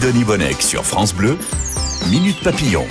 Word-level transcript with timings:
Bonnec 0.00 0.62
sur 0.62 0.84
France 0.84 1.14
Bleu, 1.14 1.36
Minute 2.10 2.42
Papillon. 2.42 2.84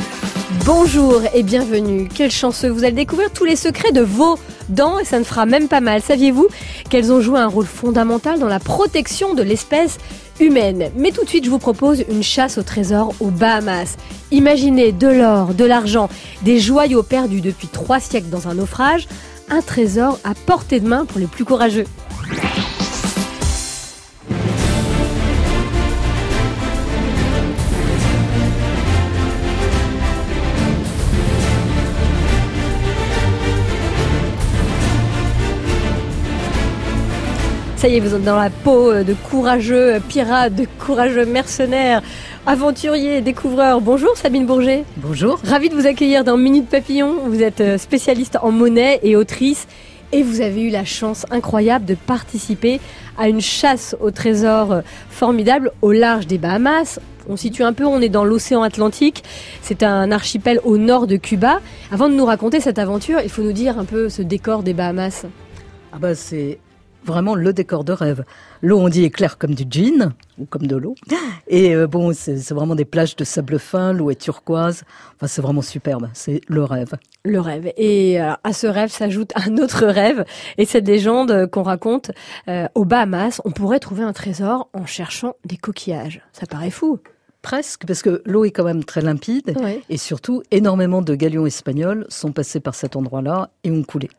Bonjour 0.66 1.22
et 1.34 1.42
bienvenue. 1.44 2.08
Quel 2.14 2.32
chanceux, 2.32 2.70
vous 2.70 2.84
allez 2.84 2.94
découvrir 2.94 3.32
tous 3.32 3.44
les 3.44 3.56
secrets 3.56 3.92
de 3.92 4.02
vos 4.02 4.38
dents 4.70 5.00
et 5.00 5.04
ça 5.04 5.20
ne 5.20 5.24
fera 5.24 5.46
même 5.46 5.68
pas 5.68 5.82
mal. 5.82 6.02
Saviez-vous 6.02 6.48
qu'elles 6.90 7.12
ont 7.12 7.20
joué 7.20 7.40
un 7.40 7.48
rôle 7.48 7.66
fondamental 7.66 8.40
dans 8.40 8.48
la 8.48 8.60
protection 8.60 9.34
de 9.34 9.42
l'espèce 9.42 9.98
humaine? 10.40 10.92
Mais 10.96 11.12
tout 11.12 11.24
de 11.24 11.30
suite, 11.30 11.46
je 11.46 11.50
vous 11.50 11.60
propose 11.60 12.06
une 12.10 12.24
chasse 12.24 12.58
au 12.58 12.64
trésor 12.64 13.14
aux 13.20 13.32
Bahamas. 13.32 13.98
Imaginez 14.32 14.92
de 14.92 15.08
l'or, 15.08 15.54
de 15.54 15.66
l'argent, 15.66 16.08
des 16.44 16.60
joyaux 16.60 17.04
perdus 17.04 17.42
depuis 17.42 17.68
trois 17.68 18.00
siècles 18.00 18.30
dans 18.30 18.48
un 18.48 18.54
naufrage, 18.54 19.08
un 19.50 19.62
trésor 19.62 20.20
à 20.24 20.34
portée 20.34 20.80
de 20.80 20.88
main 20.88 21.06
pour 21.06 21.20
les 21.20 21.28
plus 21.28 21.46
courageux. 21.46 21.86
Ça 37.82 37.88
y 37.88 37.96
est, 37.96 38.00
vous 38.00 38.14
êtes 38.14 38.24
dans 38.24 38.38
la 38.38 38.52
peau 38.52 38.94
de 38.94 39.16
courageux 39.16 40.00
pirates, 40.08 40.54
de 40.54 40.68
courageux 40.78 41.26
mercenaires, 41.26 42.04
aventuriers, 42.46 43.22
découvreurs. 43.22 43.82
Bonjour 43.82 44.16
Sabine 44.16 44.46
Bourget. 44.46 44.84
Bonjour. 44.98 45.40
Ravi 45.44 45.70
de 45.70 45.74
vous 45.74 45.88
accueillir 45.88 46.24
dans 46.24 46.38
Minute 46.38 46.70
Papillon. 46.70 47.16
Vous 47.26 47.42
êtes 47.42 47.60
euh, 47.60 47.80
spécialiste 47.80 48.38
en 48.44 48.52
monnaie 48.52 49.00
et 49.02 49.16
autrice. 49.16 49.68
Et 50.12 50.22
vous 50.22 50.42
avez 50.42 50.62
eu 50.62 50.70
la 50.70 50.86
chance 50.86 51.26
incroyable 51.32 51.86
de 51.86 51.96
participer 51.96 52.80
à 53.18 53.28
une 53.28 53.42
chasse 53.42 53.96
au 54.00 54.12
trésor 54.12 54.74
euh, 54.74 54.82
formidable 55.10 55.72
au 55.82 55.92
large 55.92 56.28
des 56.28 56.38
Bahamas. 56.38 57.00
On 57.28 57.36
situe 57.36 57.64
un 57.64 57.74
peu, 57.74 57.88
on 57.88 58.00
est 58.00 58.10
dans 58.10 58.26
l'océan 58.26 58.62
Atlantique. 58.62 59.24
C'est 59.64 59.82
un 59.82 60.12
archipel 60.12 60.60
au 60.66 60.78
nord 60.78 61.08
de 61.08 61.16
Cuba. 61.16 61.62
Avant 61.92 62.10
de 62.10 62.14
nous 62.14 62.26
raconter 62.26 62.60
cette 62.60 62.78
aventure, 62.78 63.22
il 63.24 63.30
faut 63.32 63.42
nous 63.42 63.54
dire 63.54 63.80
un 63.80 63.86
peu 63.86 64.08
ce 64.08 64.22
décor 64.22 64.62
des 64.62 64.76
Bahamas. 64.76 65.26
Ah 65.92 65.98
bah 66.00 66.14
c'est 66.14 66.60
vraiment 67.06 67.36
le 67.36 67.54
décor 67.54 67.84
de 67.84 67.94
rêve. 67.94 68.24
L'eau, 68.62 68.80
on 68.80 68.90
dit, 68.90 69.04
est 69.04 69.10
claire 69.10 69.38
comme 69.38 69.56
du 69.56 69.66
gin, 69.70 70.14
ou 70.38 70.46
comme 70.46 70.68
de 70.68 70.76
l'eau. 70.76 70.96
Et 71.48 71.76
euh, 71.76 71.88
bon, 71.88 72.14
c'est 72.14 72.52
vraiment 72.52 72.76
des 72.76 72.86
plages 72.86 73.16
de 73.16 73.24
sable 73.24 73.60
fin, 73.60 73.94
l'eau 73.94 74.12
est 74.12 74.20
turquoise. 74.20 74.84
Enfin, 75.16 75.28
c'est 75.28 75.42
vraiment 75.42 75.62
superbe, 75.62 76.10
c'est 76.14 76.42
le 76.48 76.64
rêve. 76.64 76.94
Le 77.24 77.40
rêve. 77.40 77.72
Et 77.78 78.20
à 78.20 78.54
ce 78.54 78.68
rêve 78.68 78.90
s'ajoute 78.90 79.32
un 79.36 79.58
autre 79.58 79.86
rêve. 79.86 80.26
Et 80.58 80.66
cette 80.66 80.88
légende 80.88 81.48
qu'on 81.48 81.64
raconte, 81.64 82.12
euh, 82.48 82.68
aux 82.76 82.86
Bahamas, 82.86 83.42
on 83.46 83.52
pourrait 83.52 83.80
trouver 83.80 84.04
un 84.04 84.14
trésor 84.14 84.70
en 84.74 84.86
cherchant 84.86 85.36
des 85.46 85.58
coquillages. 85.58 86.22
Ça 86.34 86.46
paraît 86.46 86.72
fou. 86.72 87.00
Presque, 87.42 87.86
parce 87.88 88.04
que 88.04 88.22
l'eau 88.26 88.46
est 88.46 88.52
quand 88.52 88.64
même 88.64 88.84
très 88.84 89.02
limpide. 89.02 89.56
Et 89.90 89.98
surtout, 89.98 90.44
énormément 90.52 91.02
de 91.02 91.16
galions 91.16 91.48
espagnols 91.48 92.06
sont 92.10 92.32
passés 92.32 92.60
par 92.60 92.76
cet 92.76 92.96
endroit-là 92.96 93.50
et 93.64 93.72
ont 93.72 93.84
coulé. 93.84 94.10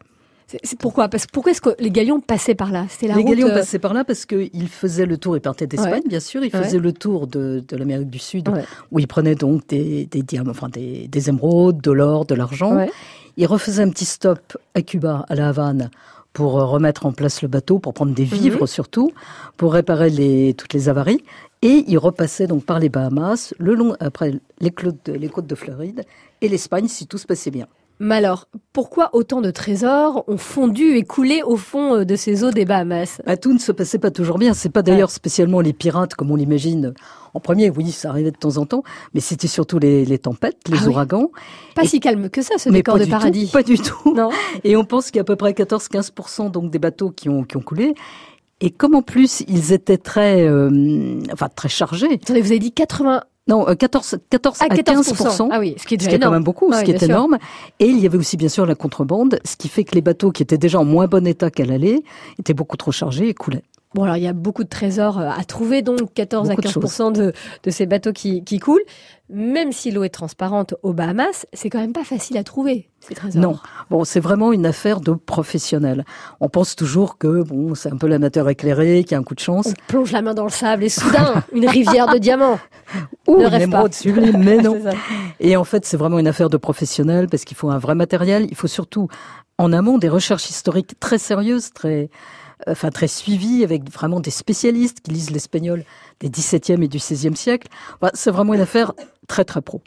C'est 0.63 0.79
pourquoi? 0.79 1.09
Parce 1.09 1.27
pourquoi 1.27 1.53
est-ce 1.53 1.61
que 1.61 1.71
les 1.79 1.91
galions 1.91 2.21
passaient 2.21 2.55
par 2.55 2.73
là? 2.73 2.87
C'était 2.89 3.09
la 3.09 3.17
Les 3.17 3.25
galions 3.25 3.49
euh, 3.49 3.55
passaient 3.55 3.79
par 3.79 3.95
là 3.95 4.05
parce 4.05 4.27
qu'ils 4.27 4.69
faisaient 4.69 5.07
le 5.07 5.17
tour. 5.17 5.37
Ils 5.37 5.41
partaient 5.41 5.67
d'Espagne, 5.67 6.03
bien 6.07 6.21
sûr. 6.21 6.45
Ils 6.45 6.51
faisaient 6.51 6.79
le 6.79 6.93
tour 6.93 7.27
de, 7.27 7.65
de 7.67 7.77
l'Amérique 7.77 8.11
du 8.11 8.19
Sud, 8.19 8.51
où 8.91 8.99
ils 8.99 9.09
prenaient 9.09 9.35
donc 9.35 9.67
des, 9.69 10.07
des 10.07 10.23
diamants, 10.23 10.51
enfin 10.51 10.69
des, 10.69 11.09
des 11.09 11.29
émeraudes, 11.29 11.81
de 11.81 11.91
l'or, 11.91 12.27
de 12.27 12.35
l'argent. 12.35 12.87
Ils 13.37 13.47
refaisaient 13.47 13.83
un 13.83 13.89
petit 13.89 14.05
stop 14.05 14.59
à 14.75 14.83
Cuba, 14.83 15.25
à 15.29 15.35
La 15.35 15.49
Havane, 15.49 15.91
pour 16.33 16.59
euh, 16.59 16.65
remettre 16.65 17.07
en 17.07 17.13
place 17.13 17.43
le 17.43 17.49
bateau, 17.49 17.79
pour 17.79 17.95
prendre 17.95 18.15
des 18.15 18.25
vivres 18.25 18.63
mhm. 18.63 18.67
surtout, 18.67 19.11
pour 19.57 19.73
réparer 19.73 20.11
les, 20.11 20.55
toutes 20.55 20.75
les 20.75 20.89
avaries. 20.89 21.23
Et 21.63 21.85
ils 21.87 21.99
repassaient 21.99 22.47
donc 22.47 22.65
par 22.65 22.79
les 22.79 22.89
Bahamas, 22.89 23.55
le 23.59 23.75
long 23.75 23.95
après 24.01 24.35
les 24.61 24.71
côtes 24.71 25.09
les 25.09 25.29
côtes 25.29 25.47
de 25.47 25.55
Floride 25.55 26.05
et 26.41 26.49
l'Espagne 26.49 26.89
si 26.89 27.07
tout 27.07 27.19
se 27.19 27.27
passait 27.27 27.53
bien. 27.53 27.69
Mais 28.05 28.17
alors, 28.17 28.49
pourquoi 28.73 29.11
autant 29.13 29.41
de 29.41 29.53
trésors 29.53 30.25
ont 30.27 30.37
fondu 30.37 30.97
et 30.97 31.05
coulé 31.05 31.41
au 31.45 31.57
fond 31.57 31.99
euh, 31.99 32.05
de 32.05 32.17
ces 32.17 32.43
eaux 32.43 32.51
des 32.51 32.65
Bahamas? 32.65 33.23
Bah, 33.25 33.37
Tout 33.37 33.53
ne 33.53 33.61
se 33.61 33.71
passait 33.71 34.01
pas 34.01 34.11
toujours 34.11 34.39
bien. 34.39 34.55
C'est 34.55 34.71
pas 34.71 34.83
d'ailleurs 34.83 35.13
spécialement 35.13 35.61
les 35.61 35.73
pirates 35.73 36.17
comme 36.17 36.33
on 36.33 36.35
l'imagine. 36.35 36.95
En 37.33 37.39
premier, 37.39 37.71
oui, 37.71 37.93
ça 37.93 38.09
arrivait 38.09 38.33
de 38.33 38.37
temps 38.37 38.57
en 38.57 38.67
temps, 38.67 38.83
mais 39.15 39.21
c'était 39.21 39.47
surtout 39.47 39.79
les, 39.79 40.19
tempêtes, 40.19 40.59
les 40.69 40.79
ah 40.83 40.89
ouragans. 40.89 41.31
Pas 41.77 41.85
si 41.85 42.01
calme 42.01 42.29
que 42.29 42.43
ça, 42.43 42.59
ce 42.59 42.71
décor 42.71 42.99
de 42.99 43.05
paradis. 43.05 43.47
pas 43.53 43.63
du 43.63 43.79
tout. 43.79 44.13
Non. 44.17 44.31
Et 44.65 44.75
on 44.75 44.85
pense 44.85 45.13
qu'il 45.13 45.17
y 45.17 45.21
a 45.21 45.23
à 45.23 45.25
peu 45.25 45.37
près 45.37 45.53
14-15% 45.53 46.51
donc 46.51 46.73
des 46.73 46.81
bateaux 46.81 47.11
qui 47.11 47.29
ont, 47.29 47.45
qui 47.45 47.57
ont 47.57 47.63
coulé. 47.63 47.95
Et 48.61 48.71
comme 48.71 48.97
en 48.97 49.03
plus 49.03 49.45
ils 49.47 49.73
étaient 49.73 49.97
très, 49.97 50.43
euh, 50.43 51.21
enfin 51.33 51.49
très 51.55 51.69
chargés. 51.69 52.15
Attendez, 52.15 52.41
vous 52.41 52.51
avez 52.51 52.59
dit 52.59 52.73
80 52.73 53.23
non, 53.49 53.65
14, 53.65 54.15
euh, 54.15 54.19
14 54.31 54.59
ah, 54.61 54.67
à 54.71 54.77
15 54.77 55.13
Ah 55.51 55.59
oui, 55.59 55.75
ce 55.77 55.85
qui 55.85 55.95
est, 55.95 56.19
quand 56.19 56.31
même 56.31 56.45
beaucoup, 56.45 56.73
ce 56.73 56.85
qui 56.85 56.93
est 56.93 57.03
énorme. 57.03 57.39
Et 57.81 57.87
il 57.87 57.99
y 57.99 58.07
avait 58.07 58.19
aussi 58.19 58.37
bien 58.37 58.49
sûr 58.49 58.67
la 58.67 58.77
contrebande, 58.77 59.41
ce 59.45 59.57
qui 59.57 59.69
fait 59.69 59.83
que 59.83 59.95
les 59.95 60.01
bateaux 60.01 60.31
qui 60.31 60.43
étaient 60.43 60.59
déjà 60.59 60.79
en 60.79 60.85
moins 60.85 61.09
bon 61.09 61.27
état 61.27 61.51
qu'à 61.51 61.65
l'aller 61.65 62.05
étaient 62.39 62.55
beaucoup 62.55 62.77
trop 62.77 62.93
chargés 62.93 63.29
et 63.29 63.35
coulaient. 63.35 63.65
Bon, 63.95 64.05
alors 64.05 64.17
il 64.17 64.23
y 64.23 64.29
a 64.29 64.33
beaucoup 64.33 64.65
de 64.65 64.69
trésors 64.69 65.19
euh, 65.19 65.29
à 65.29 65.45
trouver, 65.45 65.83
donc 65.83 66.15
14 66.15 66.51
à 66.51 66.55
15% 66.55 67.13
de, 67.13 67.33
de, 67.63 67.71
ces 67.71 67.87
bateaux 67.87 68.13
qui, 68.13 68.43
qui 68.43 68.59
coulent. 68.59 68.83
Même 69.29 69.73
si 69.73 69.91
l'eau 69.91 70.05
est 70.05 70.11
transparente 70.11 70.75
aux 70.83 70.93
Bahamas, 70.93 71.47
c'est 71.55 71.71
quand 71.71 71.79
même 71.79 71.95
pas 71.95 72.05
facile 72.05 72.37
à 72.37 72.45
trouver 72.45 72.91
ces 73.01 73.15
trésors. 73.15 73.41
Non, 73.41 73.59
bon, 73.89 74.05
c'est 74.05 74.21
vraiment 74.21 74.53
une 74.53 74.67
affaire 74.67 75.01
de 75.01 75.13
professionnels. 75.13 76.05
On 76.41 76.49
pense 76.49 76.77
toujours 76.77 77.17
que 77.17 77.43
bon, 77.43 77.75
c'est 77.75 77.91
un 77.91 77.97
peu 77.97 78.09
l'amateur 78.09 78.49
éclairé 78.51 79.05
qui 79.05 79.15
a 79.15 79.19
un 79.19 79.23
coup 79.23 79.35
de 79.35 79.41
chance. 79.41 79.69
On 79.69 79.87
plonge 79.89 80.13
la 80.13 80.21
main 80.21 80.35
dans 80.35 80.45
le 80.45 80.51
sable 80.51 80.85
et 80.85 80.91
soudain, 80.91 81.43
une 81.55 81.67
rivière 81.67 82.09
de 82.09 82.19
diamants. 82.19 82.59
Ou 83.27 83.41
une 83.41 83.55
émeraude 83.55 83.95
sublime, 83.95 84.37
mais 84.39 84.57
non. 84.63 84.79
et 85.41 85.57
en 85.57 85.65
fait, 85.65 85.87
c'est 85.87 85.97
vraiment 85.97 86.19
une 86.19 86.29
affaire 86.29 86.51
de 86.51 86.59
professionnels 86.59 87.29
parce 87.29 87.45
qu'il 87.45 87.57
faut 87.57 87.71
un 87.71 87.79
vrai 87.79 87.95
matériel. 87.95 88.47
Il 88.51 88.57
faut 88.57 88.69
surtout 88.69 89.09
en 89.57 89.73
amont 89.73 89.97
des 89.97 90.09
recherches 90.09 90.51
historiques 90.51 90.99
très 91.01 91.19
sérieuses, 91.19 91.73
très 91.73 92.11
enfin 92.67 92.91
très 92.91 93.09
suivi 93.09 93.65
avec 93.65 93.91
vraiment 93.91 94.21
des 94.21 94.31
spécialistes 94.31 95.01
qui 95.01 95.11
lisent 95.11 95.31
l'espagnol 95.31 95.85
des 96.21 96.31
XVIIe 96.31 96.83
et 96.83 96.89
du 96.89 96.99
XVIe 96.99 97.37
siècle. 97.37 97.69
c'est 98.15 98.31
vraiment 98.31 98.55
une 98.55 98.61
affaire 98.61 98.93
très 99.29 99.45
très 99.45 99.63
pro. 99.63 99.83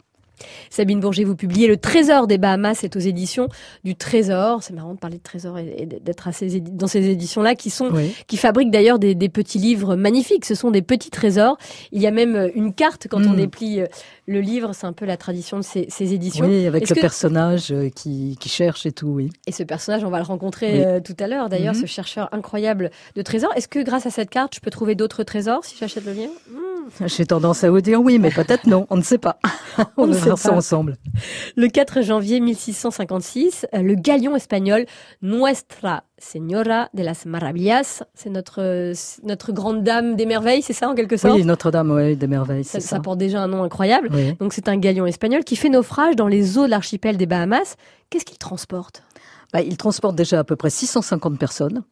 Sabine 0.70 1.00
Bourget, 1.00 1.24
vous 1.24 1.36
publiez 1.36 1.66
Le 1.66 1.76
Trésor 1.76 2.26
des 2.26 2.38
Bahamas, 2.38 2.78
c'est 2.80 2.96
aux 2.96 3.00
éditions 3.00 3.48
du 3.84 3.96
Trésor. 3.96 4.62
C'est 4.62 4.74
marrant 4.74 4.94
de 4.94 4.98
parler 4.98 5.18
de 5.18 5.22
Trésor 5.22 5.58
et 5.58 5.86
d'être 5.86 6.30
dans 6.72 6.86
ces 6.86 7.08
éditions-là 7.08 7.54
qui 7.54 7.70
sont, 7.70 7.90
qui 8.26 8.36
fabriquent 8.36 8.70
d'ailleurs 8.70 8.98
des, 8.98 9.14
petits 9.28 9.58
livres 9.58 9.96
magnifiques. 9.96 10.44
Ce 10.44 10.54
sont 10.54 10.70
des 10.70 10.82
petits 10.82 11.10
trésors. 11.10 11.56
Il 11.92 12.00
y 12.00 12.06
a 12.06 12.10
même 12.10 12.36
euh, 12.36 12.48
une 12.54 12.72
carte 12.72 13.08
quand 13.08 13.20
on 13.26 13.32
hmm. 13.32 13.36
déplie 13.36 13.80
euh, 13.80 13.86
le 14.26 14.40
livre. 14.40 14.72
C'est 14.72 14.86
un 14.86 14.92
peu 14.92 15.04
la 15.04 15.16
tradition 15.16 15.58
de 15.58 15.62
ces, 15.62 15.86
éditions. 16.14 16.46
Oui, 16.46 16.66
avec 16.66 16.88
le 16.88 16.94
personnage 16.94 17.72
euh, 17.72 17.90
qui, 17.90 18.36
cherche 18.46 18.86
et 18.86 18.92
tout, 18.92 19.08
oui. 19.08 19.30
Et 19.46 19.52
ce 19.52 19.64
personnage, 19.64 20.04
on 20.04 20.10
va 20.10 20.18
le 20.18 20.24
rencontrer 20.24 21.00
tout 21.04 21.16
à 21.18 21.26
l'heure. 21.26 21.48
D'ailleurs, 21.48 21.74
hmm. 21.74 21.80
ce 21.80 21.86
chercheur 21.86 22.28
incroyable 22.32 22.90
de 23.14 23.22
trésors. 23.22 23.52
Est-ce 23.56 23.68
que 23.68 23.82
grâce 23.82 24.06
à 24.06 24.10
cette 24.10 24.30
carte, 24.30 24.54
je 24.54 24.60
peux 24.60 24.70
trouver 24.70 24.94
d'autres 24.94 25.24
trésors 25.24 25.64
si 25.64 25.76
j'achète 25.78 26.04
le 26.04 26.12
livre? 26.12 26.32
Hmm. 26.50 26.75
J'ai 27.06 27.26
tendance 27.26 27.64
à 27.64 27.70
vous 27.70 27.80
dire 27.80 28.00
oui, 28.00 28.18
mais 28.18 28.30
peut-être 28.30 28.66
non. 28.66 28.86
On 28.90 28.96
ne 28.96 29.02
sait 29.02 29.18
pas. 29.18 29.38
on, 29.96 30.06
ne 30.06 30.14
ça 30.14 30.52
ensemble. 30.52 30.96
Le 31.56 31.68
4 31.68 32.02
janvier 32.02 32.40
1656, 32.40 33.66
le 33.72 33.94
galion 33.94 34.36
espagnol 34.36 34.86
Nuestra 35.22 36.04
Señora 36.18 36.88
de 36.94 37.02
las 37.02 37.26
Maravillas, 37.26 38.02
c'est 38.14 38.30
notre, 38.30 38.92
notre 39.24 39.52
grande 39.52 39.84
dame 39.84 40.16
des 40.16 40.26
merveilles, 40.26 40.62
c'est 40.62 40.72
ça 40.72 40.88
en 40.88 40.94
quelque 40.94 41.16
sorte? 41.16 41.36
Oui, 41.36 41.44
Notre-Dame 41.44 42.14
des 42.14 42.26
merveilles. 42.26 42.64
Ça, 42.64 42.80
ça. 42.80 43.00
porte 43.00 43.18
déjà 43.18 43.42
un 43.42 43.48
nom 43.48 43.62
incroyable. 43.62 44.10
Donc 44.40 44.52
c'est 44.52 44.68
un 44.68 44.76
galion 44.76 45.06
espagnol 45.06 45.44
qui 45.44 45.56
fait 45.56 45.68
naufrage 45.68 46.16
dans 46.16 46.28
les 46.28 46.58
eaux 46.58 46.64
de 46.64 46.70
l'archipel 46.70 47.16
des 47.16 47.26
Bahamas. 47.26 47.76
Qu'est-ce 48.08 48.24
qu'il 48.24 48.38
transporte? 48.38 49.02
Bah, 49.52 49.60
Il 49.60 49.76
transporte 49.76 50.16
déjà 50.16 50.40
à 50.40 50.44
peu 50.44 50.56
près 50.56 50.70
650 50.70 51.38
personnes. 51.38 51.82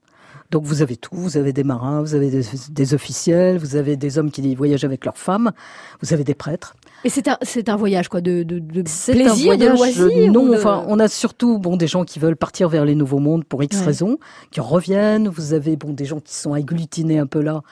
Donc 0.50 0.64
vous 0.64 0.82
avez 0.82 0.96
tout, 0.96 1.16
vous 1.16 1.36
avez 1.36 1.52
des 1.52 1.64
marins, 1.64 2.00
vous 2.00 2.14
avez 2.14 2.30
des, 2.30 2.94
officiels, 2.94 3.58
vous 3.58 3.76
avez 3.76 3.96
des 3.96 4.18
hommes 4.18 4.30
qui 4.30 4.54
voyagent 4.54 4.84
avec 4.84 5.04
leurs 5.04 5.16
femmes, 5.16 5.52
vous 6.00 6.12
avez 6.12 6.24
des 6.24 6.34
prêtres. 6.34 6.76
Et 7.04 7.08
c'est 7.08 7.28
un, 7.28 7.38
c'est 7.42 7.68
un 7.68 7.76
voyage 7.76 8.08
quoi, 8.08 8.20
de, 8.20 8.42
de, 8.42 8.58
de 8.58 8.82
plaisir, 8.82 9.30
un 9.30 9.34
voyage, 9.34 9.58
de 9.58 9.76
loisir 9.76 10.32
Non, 10.32 10.54
enfin, 10.54 10.84
on 10.88 10.98
a 11.00 11.08
surtout 11.08 11.58
bon 11.58 11.76
des 11.76 11.86
gens 11.86 12.04
qui 12.04 12.18
veulent 12.18 12.36
partir 12.36 12.68
vers 12.68 12.84
les 12.84 12.94
nouveaux 12.94 13.18
mondes 13.18 13.44
pour 13.44 13.62
X 13.62 13.80
raisons, 13.80 14.18
qui 14.50 14.60
reviennent. 14.60 15.28
Vous 15.28 15.52
avez 15.52 15.76
bon 15.76 15.92
des 15.92 16.04
gens 16.04 16.20
qui 16.20 16.34
sont 16.34 16.52
agglutinés 16.52 17.18
un 17.18 17.26
peu 17.26 17.40
là 17.40 17.62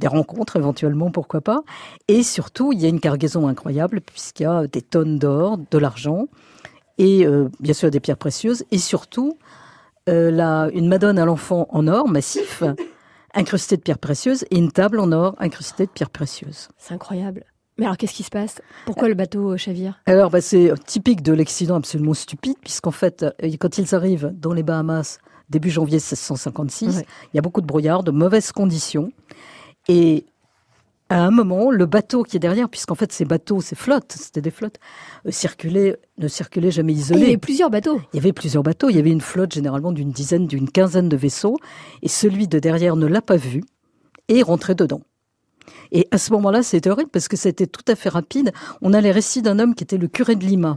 des 0.00 0.08
rencontres 0.08 0.56
éventuellement, 0.56 1.10
pourquoi 1.10 1.42
pas. 1.42 1.60
Et 2.08 2.22
surtout, 2.22 2.72
il 2.72 2.80
y 2.80 2.86
a 2.86 2.88
une 2.88 3.00
cargaison 3.00 3.46
incroyable 3.46 4.00
puisqu'il 4.00 4.44
y 4.44 4.46
a 4.46 4.66
des 4.66 4.82
tonnes 4.82 5.18
d'or, 5.18 5.58
de 5.70 5.78
l'argent 5.78 6.26
et 6.98 7.26
euh, 7.26 7.48
bien 7.60 7.74
sûr 7.74 7.90
des 7.90 8.00
pierres 8.00 8.16
précieuses 8.16 8.64
et 8.70 8.78
surtout 8.78 9.38
euh, 10.08 10.70
une 10.72 10.88
Madone 10.88 11.18
à 11.18 11.24
l'enfant 11.24 11.66
en 11.70 11.86
or 11.88 12.08
massif, 12.08 12.62
incrustée 13.34 13.76
de 13.76 13.82
pierres 13.82 13.98
précieuses, 13.98 14.44
et 14.50 14.58
une 14.58 14.72
table 14.72 15.00
en 15.00 15.12
or 15.12 15.34
incrustée 15.38 15.86
de 15.86 15.90
pierres 15.90 16.10
précieuses. 16.10 16.68
C'est 16.78 16.94
incroyable. 16.94 17.44
Mais 17.78 17.86
alors, 17.86 17.96
qu'est-ce 17.96 18.14
qui 18.14 18.24
se 18.24 18.30
passe? 18.30 18.60
Pourquoi 18.84 19.08
le 19.08 19.14
bateau 19.14 19.56
chavire? 19.56 20.00
Alors, 20.04 20.30
bah, 20.30 20.42
c'est 20.42 20.72
typique 20.84 21.22
de 21.22 21.32
l'accident 21.32 21.76
absolument 21.76 22.12
stupide, 22.12 22.56
puisqu'en 22.60 22.90
fait, 22.90 23.22
euh, 23.22 23.50
quand 23.58 23.78
ils 23.78 23.94
arrivent 23.94 24.32
dans 24.34 24.52
les 24.52 24.62
Bahamas, 24.62 25.18
début 25.48 25.70
janvier 25.70 25.96
1656, 25.96 27.02
il 27.32 27.36
y 27.36 27.38
a 27.38 27.42
beaucoup 27.42 27.62
de 27.62 27.66
brouillard, 27.66 28.02
de 28.02 28.10
mauvaises 28.10 28.52
conditions. 28.52 29.12
Et 29.88 30.26
à 31.10 31.24
un 31.24 31.30
moment, 31.32 31.72
le 31.72 31.86
bateau 31.86 32.22
qui 32.22 32.36
est 32.36 32.40
derrière, 32.40 32.68
puisqu'en 32.68 32.94
fait 32.94 33.12
ces 33.12 33.24
bateaux, 33.24 33.60
ces 33.60 33.74
flottes, 33.74 34.12
c'était 34.16 34.40
des 34.40 34.52
flottes, 34.52 34.78
euh, 35.26 35.32
circulaient, 35.32 35.98
ne 36.18 36.28
circulaient 36.28 36.70
jamais 36.70 36.92
isolés. 36.92 37.20
il 37.20 37.24
y 37.24 37.28
avait 37.28 37.36
plusieurs 37.36 37.68
bateaux. 37.68 38.00
Il 38.12 38.16
y 38.16 38.20
avait 38.20 38.32
plusieurs 38.32 38.62
bateaux. 38.62 38.88
Il 38.88 38.96
y 38.96 39.00
avait 39.00 39.10
une 39.10 39.20
flotte 39.20 39.52
généralement 39.52 39.90
d'une 39.90 40.12
dizaine, 40.12 40.46
d'une 40.46 40.70
quinzaine 40.70 41.08
de 41.08 41.16
vaisseaux, 41.16 41.56
et 42.02 42.08
celui 42.08 42.46
de 42.46 42.60
derrière 42.60 42.94
ne 42.94 43.06
l'a 43.06 43.22
pas 43.22 43.36
vu 43.36 43.64
et 44.28 44.42
rentrait 44.42 44.76
dedans. 44.76 45.02
Et 45.90 46.06
à 46.12 46.18
ce 46.18 46.32
moment-là, 46.32 46.62
c'était 46.62 46.88
horrible 46.88 47.10
parce 47.10 47.26
que 47.26 47.36
c'était 47.36 47.66
tout 47.66 47.84
à 47.88 47.96
fait 47.96 48.08
rapide. 48.08 48.52
On 48.80 48.92
a 48.92 49.00
les 49.00 49.10
récits 49.10 49.42
d'un 49.42 49.58
homme 49.58 49.74
qui 49.74 49.82
était 49.82 49.98
le 49.98 50.06
curé 50.06 50.36
de 50.36 50.44
Lima, 50.44 50.76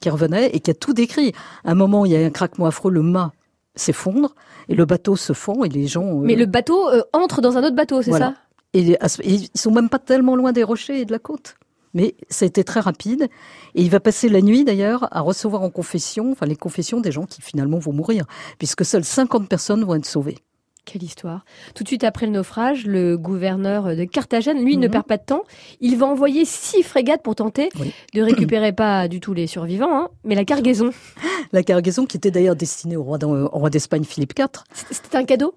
qui 0.00 0.10
revenait 0.10 0.50
et 0.50 0.60
qui 0.60 0.70
a 0.70 0.74
tout 0.74 0.92
décrit. 0.92 1.32
À 1.64 1.70
un 1.70 1.74
moment, 1.74 2.04
il 2.04 2.12
y 2.12 2.16
a 2.16 2.20
un 2.20 2.30
craquement 2.30 2.66
affreux, 2.66 2.90
le 2.90 3.02
mât 3.02 3.32
s'effondre 3.74 4.34
et 4.68 4.74
le 4.74 4.84
bateau 4.84 5.16
se 5.16 5.32
fond 5.32 5.64
et 5.64 5.68
les 5.68 5.86
gens. 5.86 6.16
Mais 6.16 6.36
le 6.36 6.46
bateau 6.46 6.88
euh, 6.90 7.02
entre 7.12 7.40
dans 7.40 7.56
un 7.56 7.64
autre 7.64 7.76
bateau, 7.76 8.02
c'est 8.02 8.12
ça? 8.12 8.34
Et, 8.74 8.96
ils 9.24 9.48
sont 9.54 9.70
même 9.70 9.88
pas 9.88 9.98
tellement 9.98 10.36
loin 10.36 10.52
des 10.52 10.62
rochers 10.62 11.00
et 11.00 11.04
de 11.04 11.12
la 11.12 11.18
côte. 11.18 11.56
Mais 11.92 12.14
ça 12.28 12.44
a 12.44 12.48
été 12.48 12.62
très 12.62 12.80
rapide. 12.80 13.28
Et 13.74 13.82
il 13.82 13.90
va 13.90 14.00
passer 14.00 14.28
la 14.28 14.40
nuit, 14.40 14.64
d'ailleurs, 14.64 15.08
à 15.10 15.20
recevoir 15.20 15.62
en 15.62 15.70
confession, 15.70 16.30
enfin 16.32 16.46
les 16.46 16.56
confessions 16.56 17.00
des 17.00 17.12
gens 17.12 17.26
qui 17.26 17.42
finalement 17.42 17.78
vont 17.78 17.92
mourir, 17.92 18.26
puisque 18.58 18.84
seules 18.84 19.04
50 19.04 19.48
personnes 19.48 19.84
vont 19.84 19.94
être 19.96 20.06
sauvées. 20.06 20.38
Quelle 20.86 21.02
histoire. 21.02 21.44
Tout 21.74 21.84
de 21.84 21.88
suite 21.88 22.04
après 22.04 22.26
le 22.26 22.32
naufrage, 22.32 22.86
le 22.86 23.18
gouverneur 23.18 23.94
de 23.94 24.04
Carthagène, 24.04 24.64
lui, 24.64 24.76
ne 24.76 24.86
mhm. 24.86 24.92
perd 24.92 25.04
pas 25.06 25.18
de 25.18 25.24
temps. 25.24 25.42
Il 25.80 25.96
va 25.98 26.06
envoyer 26.06 26.44
six 26.44 26.82
frégates 26.82 27.22
pour 27.22 27.34
tenter 27.34 27.68
de 28.14 28.22
récupérer 28.22 28.72
pas 28.72 29.06
du 29.06 29.20
tout 29.20 29.34
les 29.34 29.46
survivants, 29.46 29.94
hein, 29.94 30.08
mais 30.24 30.34
la 30.34 30.44
cargaison. 30.44 30.90
La 31.52 31.64
cargaison 31.64 32.06
qui 32.06 32.16
était 32.16 32.30
d'ailleurs 32.30 32.54
destinée 32.54 32.96
au 32.96 33.02
roi 33.02 33.70
d'Espagne 33.70 34.04
Philippe 34.04 34.38
IV. 34.38 34.46
C'était 34.92 35.16
un 35.16 35.24
cadeau? 35.24 35.54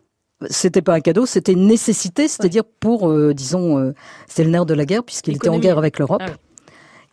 C'était 0.50 0.82
pas 0.82 0.94
un 0.94 1.00
cadeau, 1.00 1.26
c'était 1.26 1.54
une 1.54 1.68
nécessité, 1.68 2.28
c'est-à-dire 2.28 2.64
pour, 2.66 3.10
euh, 3.10 3.34
disons, 3.34 3.78
euh, 3.78 3.94
c'était 4.28 4.44
le 4.44 4.52
nerf 4.52 4.66
de 4.66 4.74
la 4.74 4.86
guerre 4.86 5.04
puisqu'il 5.04 5.36
était 5.36 5.50
en 5.50 5.60
guerre 5.60 5.78
avec 5.78 6.00
l'Europe. 6.00 6.24
Ah 6.26 6.32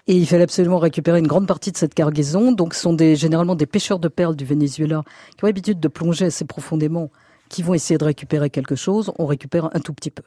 et 0.07 0.15
il 0.15 0.27
fallait 0.27 0.43
absolument 0.43 0.79
récupérer 0.79 1.21
une 1.21 1.29
grande 1.29 1.47
partie 1.47 1.71
de 1.71 1.77
cette 1.77 1.95
cargaison. 1.95 2.51
Donc, 2.51 2.75
ce 2.75 2.81
sont 2.81 2.93
des, 2.93 3.15
généralement 3.15 3.55
des 3.55 3.67
pêcheurs 3.67 4.01
de 4.01 4.09
perles 4.09 4.35
du 4.35 4.45
Venezuela 4.45 5.05
qui 5.37 5.45
ont 5.45 5.47
l'habitude 5.47 5.79
de 5.79 5.87
plonger 5.87 6.25
assez 6.25 6.45
profondément, 6.45 7.13
qui 7.49 7.63
vont 7.63 7.75
essayer 7.75 7.97
de 7.97 8.05
récupérer 8.05 8.51
quelque 8.51 8.75
chose. 8.75 9.13
On 9.21 9.27
récupère 9.27 9.71
un 9.73 9.79
tout 9.79 9.93
petit 9.93 10.11
peu. 10.11 10.25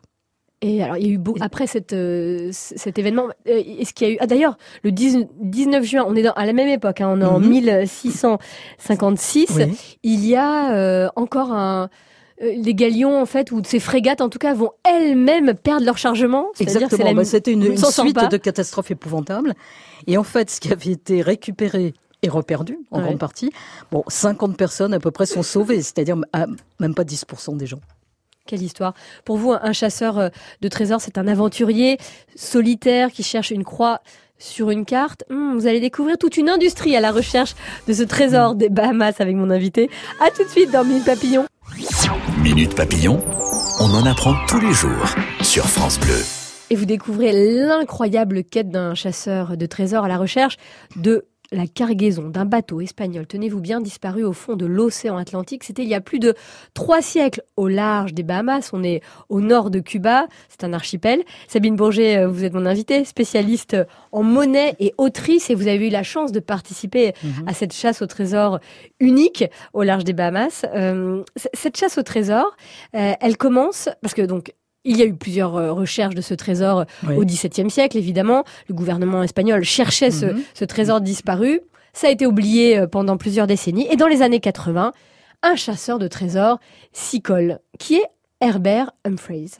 Et 0.61 0.81
alors, 0.81 0.95
il 0.95 1.05
y 1.05 1.09
a 1.09 1.11
eu 1.11 1.17
beau, 1.17 1.35
après 1.41 1.67
cette, 1.67 1.91
euh, 1.91 2.47
cet 2.53 2.97
événement, 2.97 3.27
est-ce 3.45 3.93
qu'il 3.93 4.07
y 4.07 4.11
a 4.11 4.13
eu 4.13 4.17
ah 4.21 4.27
d'ailleurs 4.27 4.57
le 4.83 4.91
19 4.91 5.83
juin, 5.83 6.05
on 6.07 6.15
est 6.15 6.21
dans, 6.21 6.31
à 6.31 6.45
la 6.45 6.53
même 6.53 6.69
époque, 6.69 7.01
hein, 7.01 7.09
on 7.11 7.19
est 7.19 7.25
en 7.25 7.41
1656. 7.41 9.49
Mhm. 9.49 9.75
Il 10.03 10.25
y 10.25 10.37
a 10.37 11.11
encore 11.17 11.51
un 11.51 11.83
euh, 11.83 11.87
les 12.43 12.73
galions 12.73 13.21
en 13.21 13.25
fait 13.25 13.51
ou 13.51 13.61
ces 13.65 13.79
frégates 13.79 14.21
en 14.21 14.29
tout 14.29 14.39
cas 14.39 14.53
vont 14.53 14.71
elles-mêmes 14.83 15.53
perdre 15.53 15.85
leur 15.85 15.97
chargement. 15.97 16.47
Exactement. 16.59 17.13
Bah, 17.13 17.25
c'était 17.25 17.51
une, 17.51 17.77
suite 17.77 18.31
de 18.31 18.37
catastrophes 18.37 18.91
épouvantables. 18.91 19.53
Et 20.07 20.17
en 20.17 20.23
fait, 20.23 20.49
ce 20.49 20.59
qui 20.59 20.71
avait 20.71 20.91
été 20.91 21.21
récupéré 21.21 21.93
est 22.21 22.29
reperdu 22.29 22.79
en 22.91 23.01
grande 23.01 23.19
partie. 23.19 23.51
Bon, 23.91 24.03
50 24.07 24.57
personnes 24.57 24.93
à 24.93 24.99
peu 24.99 25.11
près 25.11 25.25
sont 25.25 25.43
sauvées, 25.43 25.81
c'est-à-dire 25.81 26.17
même 26.79 26.95
pas 26.95 27.03
10% 27.03 27.57
des 27.57 27.65
gens. 27.65 27.79
Quelle 28.45 28.61
histoire. 28.61 28.93
Pour 29.23 29.37
vous, 29.37 29.53
un 29.53 29.71
chasseur 29.71 30.19
euh, 30.19 30.29
de 30.59 30.67
trésors, 30.67 30.99
c'est 30.99 31.17
un 31.17 31.29
aventurier 31.29 31.97
solitaire 32.35 33.09
qui 33.09 33.23
cherche 33.23 33.51
une 33.51 33.63
croix 33.63 34.01
sur 34.37 34.69
une 34.69 34.83
carte. 34.83 35.23
Hmm, 35.29 35.53
vous 35.53 35.65
allez 35.65 35.79
découvrir 35.79 36.17
toute 36.17 36.35
une 36.35 36.49
industrie 36.49 36.95
à 36.97 36.99
la 36.99 37.13
recherche 37.13 37.55
de 37.87 37.93
ce 37.93 38.03
trésor 38.03 38.55
des 38.55 38.67
Bahamas 38.67 39.13
avec 39.19 39.37
mon 39.37 39.49
invité. 39.49 39.89
À 40.19 40.29
tout 40.29 40.43
de 40.43 40.49
suite 40.49 40.71
dans 40.71 40.83
Mille 40.83 41.03
Papillons. 41.03 41.45
Minute 42.43 42.75
Papillon, 42.75 43.21
on 43.79 43.85
en 43.93 44.05
apprend 44.05 44.35
tous 44.49 44.59
les 44.59 44.73
jours 44.73 45.15
sur 45.43 45.63
France 45.63 45.97
Bleu. 45.97 46.19
Et 46.69 46.75
vous 46.75 46.83
découvrez 46.83 47.31
l'incroyable 47.31 48.43
quête 48.43 48.67
d'un 48.69 48.95
chasseur 48.95 49.55
de 49.55 49.65
trésors 49.65 50.03
à 50.03 50.07
la 50.09 50.17
recherche 50.17 50.57
de 50.97 51.25
la 51.53 51.67
cargaison 51.67 52.29
d'un 52.29 52.45
bateau 52.45 52.81
espagnol, 52.81 53.27
tenez-vous 53.27 53.61
bien, 53.61 53.79
disparu 53.79 54.23
au 54.23 54.33
fond 54.33 54.55
de 54.55 54.65
l'océan 54.65 55.17
Atlantique. 55.17 55.63
C'était 55.63 55.83
il 55.83 55.89
y 55.89 55.95
a 55.95 56.01
plus 56.01 56.19
de 56.19 56.33
trois 56.73 57.01
siècles 57.01 57.43
au 57.55 57.67
large 57.67 58.13
des 58.13 58.23
Bahamas. 58.23 58.71
On 58.73 58.83
est 58.83 59.01
au 59.29 59.39
nord 59.39 59.69
de 59.69 59.79
Cuba. 59.79 60.27
C'est 60.49 60.63
un 60.63 60.73
archipel. 60.73 61.23
Sabine 61.47 61.75
Bourget, 61.75 62.17
euh, 62.17 62.27
vous 62.27 62.43
êtes 62.43 62.53
mon 62.53 62.65
invitée, 62.65 63.05
spécialiste 63.05 63.77
en 64.11 64.23
monnaie 64.23 64.75
et 64.79 64.93
autrice, 64.97 65.49
et 65.49 65.55
vous 65.55 65.67
avez 65.67 65.87
eu 65.87 65.91
la 65.91 66.03
chance 66.03 66.31
de 66.31 66.39
participer 66.39 67.13
mhm. 67.23 67.47
à 67.47 67.53
cette 67.53 67.73
chasse 67.73 68.01
au 68.01 68.07
trésor 68.07 68.59
unique 68.99 69.45
au 69.73 69.83
large 69.83 70.03
des 70.03 70.13
Bahamas. 70.13 70.65
Euh, 70.75 71.23
cette 71.53 71.77
chasse 71.77 71.97
au 71.97 72.03
trésor, 72.03 72.55
euh, 72.95 73.13
elle 73.19 73.37
commence 73.37 73.89
parce 74.01 74.13
que 74.13 74.23
donc 74.23 74.53
il 74.85 74.97
y 74.97 75.01
a 75.01 75.05
eu 75.05 75.13
plusieurs 75.13 75.55
euh, 75.55 75.71
recherches 75.71 76.15
de 76.15 76.21
ce 76.21 76.33
trésor 76.33 76.85
euh, 77.07 77.15
au 77.15 77.23
XVIIe 77.23 77.69
siècle, 77.69 77.97
évidemment. 77.97 78.43
Le 78.67 78.75
gouvernement 78.75 79.23
espagnol 79.23 79.63
cherchait 79.63 80.11
ce, 80.11 80.27
mhm. 80.27 80.43
ce, 80.53 80.65
trésor 80.65 81.01
disparu. 81.01 81.61
Ça 81.93 82.07
a 82.07 82.09
été 82.09 82.25
oublié 82.25 82.77
euh, 82.77 82.87
pendant 82.87 83.17
plusieurs 83.17 83.47
décennies. 83.47 83.87
Et 83.91 83.95
dans 83.95 84.07
les 84.07 84.21
années 84.21 84.39
80, 84.39 84.91
un 85.43 85.55
chasseur 85.55 85.99
de 85.99 86.07
trésors 86.07 86.59
s'y 86.91 87.21
colle, 87.21 87.59
qui 87.79 87.95
est 87.95 88.05
Herbert 88.41 88.91
Humphreys. 89.05 89.51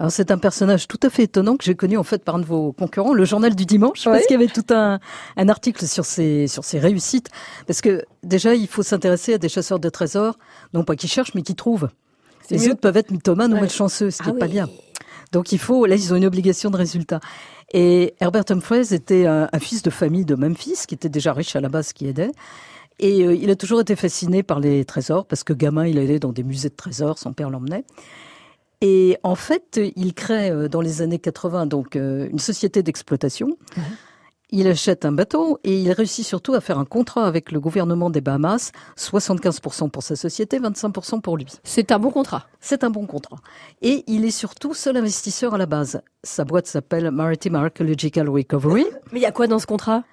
Alors 0.00 0.12
c'est 0.12 0.30
un 0.30 0.38
personnage 0.38 0.86
tout 0.86 1.00
à 1.02 1.10
fait 1.10 1.24
étonnant 1.24 1.56
que 1.56 1.64
j'ai 1.64 1.74
connu 1.74 1.96
en 1.96 2.04
fait 2.04 2.22
par 2.22 2.36
un 2.36 2.38
de 2.38 2.44
vos 2.44 2.72
concurrents, 2.72 3.12
le 3.12 3.24
journal 3.24 3.56
du 3.56 3.66
dimanche, 3.66 4.04
parce 4.04 4.26
qu'il 4.26 4.40
y 4.40 4.42
avait 4.42 4.46
tout 4.46 4.66
un, 4.70 5.00
un 5.36 5.48
article 5.48 5.84
sur 5.88 6.04
ses, 6.04 6.46
sur 6.46 6.64
ses 6.64 6.78
réussites. 6.78 7.30
Parce 7.66 7.80
que 7.80 8.04
déjà, 8.22 8.54
il 8.54 8.68
faut 8.68 8.84
s'intéresser 8.84 9.34
à 9.34 9.38
des 9.38 9.48
chasseurs 9.48 9.80
de 9.80 9.88
trésors, 9.88 10.38
non 10.72 10.84
pas 10.84 10.94
qui 10.94 11.08
cherchent, 11.08 11.34
mais 11.34 11.42
qui 11.42 11.56
trouvent. 11.56 11.88
Les 12.50 12.68
autres 12.68 12.80
peuvent 12.80 12.96
être 12.96 13.10
mythomanes 13.10 13.52
ou 13.52 13.56
malchanceux, 13.56 14.10
ce 14.10 14.22
qui 14.22 14.28
n'est 14.28 14.36
ah 14.36 14.40
pas 14.40 14.48
bien. 14.48 14.68
Donc 15.32 15.52
il 15.52 15.58
faut, 15.58 15.86
là, 15.86 15.94
ils 15.94 16.12
ont 16.12 16.16
une 16.16 16.24
obligation 16.24 16.70
de 16.70 16.76
résultat. 16.76 17.20
Et 17.72 18.14
Herbert 18.20 18.44
Humphreys 18.50 18.94
était 18.94 19.26
un, 19.26 19.48
fils 19.60 19.82
de 19.82 19.90
famille 19.90 20.24
de 20.24 20.34
Memphis, 20.34 20.86
qui 20.86 20.94
était 20.94 21.10
déjà 21.10 21.32
riche 21.32 21.54
à 21.54 21.60
la 21.60 21.68
base, 21.68 21.92
qui 21.92 22.06
aidait. 22.06 22.30
Et 22.98 23.24
euh, 23.24 23.34
il 23.34 23.50
a 23.50 23.56
toujours 23.56 23.80
été 23.80 23.94
fasciné 23.94 24.42
par 24.42 24.58
les 24.58 24.84
trésors, 24.84 25.26
parce 25.26 25.44
que 25.44 25.52
gamin, 25.52 25.86
il 25.86 25.98
allait 25.98 26.18
dans 26.18 26.32
des 26.32 26.42
musées 26.42 26.70
de 26.70 26.74
trésors, 26.74 27.18
son 27.18 27.32
père 27.32 27.50
l'emmenait. 27.50 27.84
Et 28.80 29.18
en 29.22 29.34
fait, 29.34 29.80
il 29.96 30.14
crée 30.14 30.50
euh, 30.50 30.68
dans 30.68 30.80
les 30.80 31.02
années 31.02 31.18
80 31.18 31.66
donc 31.66 31.96
euh, 31.96 32.28
une 32.30 32.38
société 32.38 32.82
d'exploitation. 32.82 33.56
Il 34.50 34.66
achète 34.66 35.04
un 35.04 35.12
bateau 35.12 35.58
et 35.62 35.78
il 35.78 35.92
réussit 35.92 36.24
surtout 36.24 36.54
à 36.54 36.62
faire 36.62 36.78
un 36.78 36.86
contrat 36.86 37.26
avec 37.26 37.52
le 37.52 37.60
gouvernement 37.60 38.08
des 38.08 38.22
Bahamas, 38.22 38.72
75% 38.96 39.90
pour 39.90 40.02
sa 40.02 40.16
société, 40.16 40.58
25% 40.58 41.20
pour 41.20 41.36
lui. 41.36 41.46
C'est 41.64 41.92
un 41.92 41.98
bon 41.98 42.10
contrat. 42.10 42.46
C'est 42.58 42.82
un 42.82 42.88
bon 42.88 43.04
contrat. 43.04 43.36
Et 43.82 44.04
il 44.06 44.24
est 44.24 44.30
surtout 44.30 44.72
seul 44.72 44.96
investisseur 44.96 45.52
à 45.52 45.58
la 45.58 45.66
base. 45.66 46.00
Sa 46.22 46.46
boîte 46.46 46.66
s'appelle 46.66 47.10
Maritime 47.10 47.56
Archaeological 47.56 48.30
Recovery. 48.30 48.86
Mais 49.12 49.20
il 49.20 49.22
y 49.22 49.26
a 49.26 49.32
quoi 49.32 49.48
dans 49.48 49.58
ce 49.58 49.66
contrat? 49.66 50.04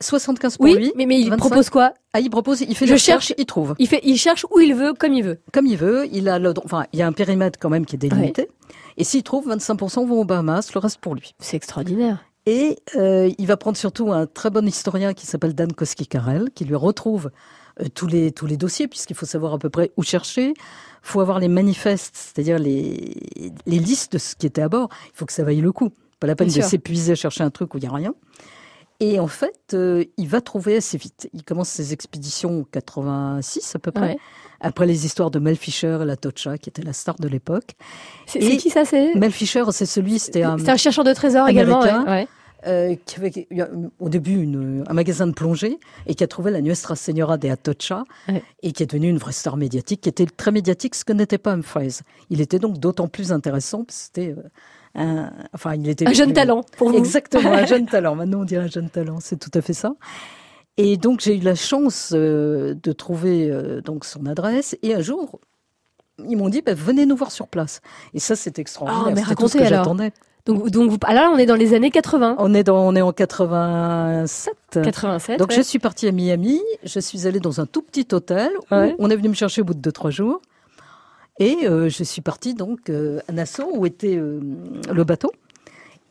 75 0.00 0.58
pour 0.58 0.64
oui, 0.64 0.74
lui. 0.74 0.92
Mais, 0.94 1.06
mais 1.06 1.20
il 1.20 1.34
propose 1.36 1.68
quoi? 1.68 1.92
Ah, 2.12 2.20
il 2.20 2.30
propose, 2.30 2.60
il 2.60 2.76
fait 2.76 2.86
Je 2.86 2.96
cherche, 2.96 3.32
il 3.36 3.46
trouve. 3.46 3.74
Il 3.80 3.88
fait, 3.88 4.00
il 4.04 4.16
cherche 4.16 4.46
où 4.54 4.60
il 4.60 4.74
veut, 4.74 4.92
comme 4.94 5.12
il 5.12 5.24
veut. 5.24 5.40
Comme 5.52 5.66
il 5.66 5.76
veut. 5.76 6.06
Il 6.12 6.28
a 6.28 6.38
le, 6.38 6.54
enfin, 6.64 6.84
il 6.92 7.00
y 7.00 7.02
a 7.02 7.06
un 7.06 7.12
périmètre 7.12 7.58
quand 7.60 7.70
même 7.70 7.84
qui 7.84 7.96
est 7.96 7.98
délimité. 7.98 8.48
Et 8.96 9.02
s'il 9.02 9.24
trouve, 9.24 9.48
25% 9.48 10.06
vont 10.06 10.20
aux 10.20 10.24
Bahamas, 10.24 10.70
le 10.72 10.78
reste 10.78 10.98
pour 10.98 11.14
lui. 11.14 11.34
C'est 11.40 11.56
extraordinaire. 11.56 12.24
Et 12.46 12.78
euh, 12.96 13.30
il 13.38 13.46
va 13.46 13.56
prendre 13.56 13.76
surtout 13.76 14.12
un 14.12 14.26
très 14.26 14.50
bon 14.50 14.66
historien 14.66 15.14
qui 15.14 15.26
s'appelle 15.26 15.54
Dan 15.54 15.72
Koski-Karel, 15.72 16.50
qui 16.54 16.64
lui 16.64 16.74
retrouve 16.74 17.30
euh, 17.80 17.86
tous, 17.94 18.06
les, 18.06 18.32
tous 18.32 18.46
les 18.46 18.56
dossiers, 18.56 18.88
puisqu'il 18.88 19.14
faut 19.14 19.26
savoir 19.26 19.52
à 19.54 19.58
peu 19.58 19.70
près 19.70 19.92
où 19.96 20.02
chercher. 20.02 20.48
Il 20.48 20.54
faut 21.02 21.20
avoir 21.20 21.38
les 21.38 21.48
manifestes, 21.48 22.16
c'est-à-dire 22.16 22.58
les, 22.58 23.16
les 23.66 23.78
listes 23.78 24.14
de 24.14 24.18
ce 24.18 24.34
qui 24.34 24.46
était 24.46 24.62
à 24.62 24.68
bord. 24.68 24.88
Il 25.06 25.16
faut 25.16 25.26
que 25.26 25.32
ça 25.32 25.44
vaille 25.44 25.60
le 25.60 25.72
coup. 25.72 25.90
Pas 26.18 26.26
la 26.26 26.36
peine 26.36 26.48
de 26.48 26.60
s'épuiser 26.60 27.12
à 27.12 27.16
chercher 27.16 27.42
un 27.44 27.50
truc 27.50 27.74
où 27.74 27.78
il 27.78 27.82
n'y 27.82 27.88
a 27.88 27.92
rien. 27.92 28.14
Et 29.02 29.18
en 29.18 29.26
fait, 29.26 29.74
euh, 29.74 30.04
il 30.16 30.28
va 30.28 30.40
trouver 30.40 30.76
assez 30.76 30.96
vite. 30.96 31.28
Il 31.32 31.42
commence 31.42 31.68
ses 31.68 31.92
expéditions 31.92 32.60
en 32.60 32.62
86 32.62 33.74
à 33.74 33.80
peu 33.80 33.90
près. 33.90 34.16
Après 34.60 34.86
les 34.86 35.04
histoires 35.04 35.32
de 35.32 35.40
Mel 35.40 35.56
Fisher 35.56 35.98
et 36.00 36.04
la 36.04 36.14
Tocha, 36.14 36.56
qui 36.56 36.68
était 36.68 36.82
la 36.82 36.92
star 36.92 37.16
de 37.16 37.26
l'époque. 37.26 37.72
C'est 38.26 38.38
qui 38.38 38.70
ça 38.70 38.84
c'est? 38.84 39.12
Mel 39.16 39.32
Fisher, 39.32 39.64
c'est 39.72 39.86
celui, 39.86 40.20
c'était 40.20 40.44
un, 40.44 40.56
un 40.68 40.76
chercheur 40.76 41.04
de 41.04 41.12
trésors 41.12 41.48
également. 41.48 41.82
Euh, 42.64 42.94
qui 43.06 43.18
avait 43.18 43.32
au 43.98 44.08
début 44.08 44.40
une, 44.40 44.84
un 44.86 44.92
magasin 44.92 45.26
de 45.26 45.32
plongée 45.32 45.80
et 46.06 46.14
qui 46.14 46.22
a 46.22 46.28
trouvé 46.28 46.52
la 46.52 46.60
Nuestra 46.60 46.94
Señora 46.94 47.36
de 47.36 47.48
Atocha 47.48 48.04
et 48.62 48.70
qui 48.70 48.84
est 48.84 48.86
devenu 48.86 49.08
une 49.08 49.18
vraie 49.18 49.32
star 49.32 49.56
médiatique, 49.56 50.02
qui 50.02 50.08
était 50.08 50.26
très 50.26 50.52
médiatique, 50.52 50.94
ce 50.94 51.04
que 51.04 51.12
n'était 51.12 51.38
pas 51.38 51.54
Humphreys. 51.54 52.02
Il 52.30 52.40
était 52.40 52.60
donc 52.60 52.78
d'autant 52.78 53.08
plus 53.08 53.32
intéressant, 53.32 53.84
c'était 53.88 54.28
euh, 54.38 54.44
un, 54.94 55.30
enfin, 55.54 55.74
il 55.74 55.88
était 55.88 56.06
un 56.06 56.12
jeune 56.12 56.32
talent 56.32 56.62
pour 56.76 56.90
vous. 56.90 56.98
Exactement, 56.98 57.52
un 57.52 57.66
jeune 57.66 57.86
talent. 57.90 58.14
Maintenant, 58.14 58.40
on 58.40 58.44
dirait 58.44 58.64
un 58.64 58.68
jeune 58.68 58.90
talent, 58.90 59.18
c'est 59.20 59.38
tout 59.38 59.50
à 59.54 59.60
fait 59.62 59.72
ça. 59.72 59.94
Et 60.76 60.96
donc, 60.96 61.20
j'ai 61.20 61.36
eu 61.36 61.40
la 61.40 61.54
chance 61.54 62.12
euh, 62.14 62.74
de 62.82 62.92
trouver 62.92 63.50
euh, 63.50 63.80
donc 63.80 64.04
son 64.04 64.26
adresse. 64.26 64.76
Et 64.82 64.94
un 64.94 65.00
jour, 65.00 65.40
ils 66.26 66.36
m'ont 66.36 66.48
dit, 66.48 66.62
bah, 66.62 66.74
venez 66.74 67.06
nous 67.06 67.16
voir 67.16 67.30
sur 67.30 67.48
place. 67.48 67.80
Et 68.14 68.20
ça, 68.20 68.36
c'est 68.36 68.58
extraordinaire. 68.58 69.06
Ah, 69.08 69.14
mais 69.14 69.22
racontez 69.22 69.42
tout 69.42 69.48
ce 69.48 69.58
que 69.58 69.62
alors. 69.62 69.94
Donc, 70.44 70.70
donc 70.70 70.90
vous, 70.90 70.96
ah 71.04 71.14
là, 71.14 71.30
on 71.32 71.38
est 71.38 71.46
dans 71.46 71.54
les 71.54 71.72
années 71.74 71.90
80. 71.90 72.36
On 72.38 72.52
est 72.52 72.64
dans, 72.64 72.86
on 72.86 72.96
est 72.96 73.02
en 73.02 73.12
87. 73.12 74.54
87. 74.82 75.38
Donc, 75.38 75.52
je 75.52 75.60
suis 75.60 75.78
partie 75.78 76.08
à 76.08 76.12
Miami. 76.12 76.60
Je 76.84 76.98
suis 77.00 77.26
allée 77.26 77.38
dans 77.38 77.60
un 77.60 77.66
tout 77.66 77.82
petit 77.82 78.08
hôtel. 78.12 78.50
Où 78.70 78.74
On 78.98 79.08
est 79.10 79.16
venu 79.16 79.28
me 79.28 79.34
chercher 79.34 79.60
au 79.60 79.64
bout 79.64 79.74
de 79.74 79.80
deux, 79.80 79.92
trois 79.92 80.10
jours. 80.10 80.40
Et 81.38 81.66
euh, 81.66 81.88
je 81.88 82.04
suis 82.04 82.22
partie 82.22 82.54
donc 82.54 82.90
euh, 82.90 83.20
à 83.28 83.32
Nassau 83.32 83.68
où 83.74 83.86
était 83.86 84.16
euh, 84.16 84.40
le 84.92 85.04
bateau. 85.04 85.32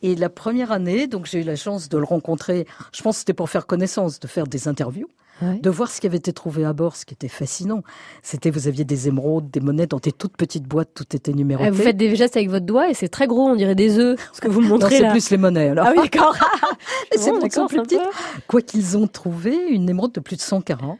Et 0.02 0.16
la 0.16 0.28
première 0.28 0.72
année, 0.72 1.06
donc 1.06 1.26
j'ai 1.26 1.40
eu 1.40 1.44
la 1.44 1.54
chance 1.54 1.88
de 1.88 1.96
le 1.96 2.04
rencontrer. 2.04 2.66
Je 2.92 3.02
pense 3.02 3.16
que 3.16 3.18
c'était 3.20 3.34
pour 3.34 3.48
faire 3.48 3.66
connaissance, 3.66 4.18
de 4.18 4.26
faire 4.26 4.46
des 4.46 4.66
interviews 4.66 5.08
de 5.40 5.70
voir 5.70 5.90
ce 5.90 6.00
qui 6.00 6.06
avait 6.06 6.18
été 6.18 6.32
trouvé 6.32 6.64
à 6.64 6.72
bord, 6.72 6.96
ce 6.96 7.04
qui 7.04 7.14
était 7.14 7.28
fascinant. 7.28 7.82
C'était, 8.22 8.50
vous 8.50 8.68
aviez 8.68 8.84
des 8.84 9.08
émeraudes, 9.08 9.50
des 9.50 9.60
monnaies 9.60 9.86
dans 9.86 9.98
des 9.98 10.12
toutes 10.12 10.36
petites 10.36 10.64
boîtes, 10.64 10.90
tout 10.94 11.16
était 11.16 11.32
numéroté. 11.32 11.70
vous 11.70 11.82
faites 11.82 11.96
des 11.96 12.14
gestes 12.14 12.36
avec 12.36 12.50
votre 12.50 12.66
doigt 12.66 12.90
et 12.90 12.94
c'est 12.94 13.08
très 13.08 13.26
gros, 13.26 13.48
on 13.48 13.56
dirait 13.56 13.74
des 13.74 13.98
œufs, 13.98 14.18
ce 14.32 14.40
que 14.40 14.48
vous 14.48 14.60
me 14.62 14.68
montrez 14.68 14.98
c'est 14.98 15.10
plus 15.10 15.30
les 15.30 15.36
monnaies, 15.36 15.68
alors. 15.68 15.86
Ah 15.88 15.92
oui, 15.96 16.08
d'accord. 16.10 16.36
c'est 17.16 17.30
bon, 17.30 17.66
plus 17.66 17.82
petites. 17.82 18.00
Quoi 18.46 18.62
qu'ils 18.62 18.96
ont 18.96 19.06
trouvé, 19.06 19.56
une 19.70 19.88
émeraude 19.88 20.12
de 20.12 20.20
plus 20.20 20.36
de 20.36 20.42
100 20.42 20.62
carats. 20.62 20.96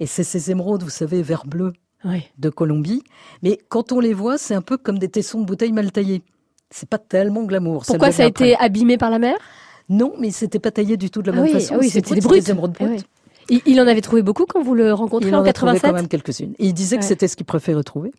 Et 0.00 0.06
c'est 0.06 0.24
ces 0.24 0.50
émeraudes, 0.50 0.82
vous 0.82 0.90
savez, 0.90 1.22
vert 1.22 1.46
bleu 1.46 1.72
de 2.38 2.48
Colombie. 2.50 3.02
Mais 3.42 3.58
quand 3.68 3.92
on 3.92 4.00
les 4.00 4.14
voit, 4.14 4.38
c'est 4.38 4.54
un 4.54 4.62
peu 4.62 4.76
comme 4.76 4.98
des 4.98 5.08
tessons 5.08 5.40
de 5.40 5.46
bouteilles 5.46 5.72
mal 5.72 5.92
taillés. 5.92 6.22
C'est 6.70 6.88
pas 6.88 6.98
tellement 6.98 7.44
glamour. 7.44 7.84
Pourquoi 7.86 8.12
ça 8.12 8.24
a 8.24 8.26
été 8.26 8.56
abîmé 8.56 8.96
par 8.96 9.10
la 9.10 9.18
mer? 9.18 9.36
Non, 9.88 10.14
mais 10.18 10.30
c'était 10.30 10.58
pas 10.58 10.70
taillé 10.70 10.96
du 10.96 11.10
tout 11.10 11.22
de 11.22 11.30
la 11.30 11.40
même 11.40 11.52
façon. 11.52 11.74
Ah 11.76 11.78
oui, 11.80 11.90
c'était 11.90 12.14
des 12.14 12.20
brutes. 12.20 12.48
émeraudes 12.48 12.72
brutes. 12.72 13.06
Il, 13.48 13.80
en 13.80 13.86
avait 13.86 14.00
trouvé 14.00 14.22
beaucoup 14.22 14.46
quand 14.46 14.62
vous 14.62 14.74
le 14.74 14.92
rencontrez 14.92 15.28
il 15.28 15.34
en, 15.34 15.42
87 15.42 15.80
trouvé 15.80 15.92
quand 15.92 15.96
même 15.96 16.08
quelques-unes. 16.08 16.54
il 16.58 16.72
disait 16.72 16.96
que 16.96 17.04
c'était 17.04 17.28
ce 17.28 17.36
qu'il 17.36 17.44
préférait 17.44 17.82
trouver. 17.82 18.12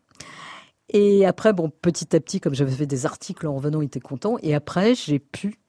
Et 0.89 1.25
après, 1.25 1.53
bon, 1.53 1.71
petit 1.81 2.15
à 2.15 2.19
petit, 2.19 2.39
comme 2.39 2.53
j'avais 2.53 2.71
fait 2.71 2.85
des 2.85 3.05
articles 3.05 3.47
en 3.47 3.55
revenant, 3.55 3.81
il 3.81 3.85
était 3.85 3.99
content. 3.99 4.37
Et 4.43 4.53
après, 4.53 4.93
j'ai 4.93 5.19
pu 5.19 5.59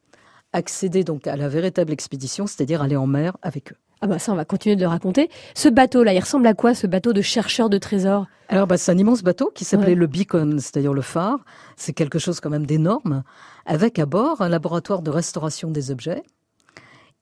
accéder 0.53 1.05
donc 1.05 1.27
à 1.27 1.37
la 1.37 1.49
véritable 1.49 1.93
expédition, 1.93 2.47
c'est-à-dire 2.47 2.83
aller 2.83 2.97
en 2.97 3.07
mer 3.07 3.37
avec 3.43 3.73
eux. 3.73 3.77
Ah 4.05 4.07
bah 4.07 4.19
ça, 4.19 4.33
on 4.33 4.37
va 4.37 4.45
continuer 4.45 4.77
de 4.77 4.83
le 4.83 4.87
raconter. 4.87 5.31
Ce 5.55 5.67
bateau-là, 5.67 6.13
il 6.13 6.21
ressemble 6.21 6.47
à 6.47 6.53
quoi, 6.53 6.75
ce 6.75 6.87
bateau 6.87 7.15
de 7.15 7.23
chercheur 7.23 7.71
de 7.71 7.79
trésors? 7.79 8.27
Alors, 8.51 8.67
bah, 8.67 8.77
c'est 8.77 8.93
un 8.93 8.99
immense 8.99 9.23
bateau 9.23 9.51
qui 9.55 9.65
s'appelait 9.65 9.95
le 9.95 10.07
Beacon, 10.07 10.59
c'est-à-dire 10.59 10.93
le 10.93 11.01
phare. 11.01 11.39
C'est 11.79 11.95
quelque 11.95 12.19
chose 12.19 12.39
quand 12.39 12.51
même 12.51 12.67
d'énorme, 12.67 13.23
avec 13.65 13.99
à 13.99 14.05
bord 14.05 14.43
un 14.43 14.51
laboratoire 14.51 15.01
de 15.01 15.11
restauration 15.11 15.71
des 15.71 15.91
objets 15.91 16.23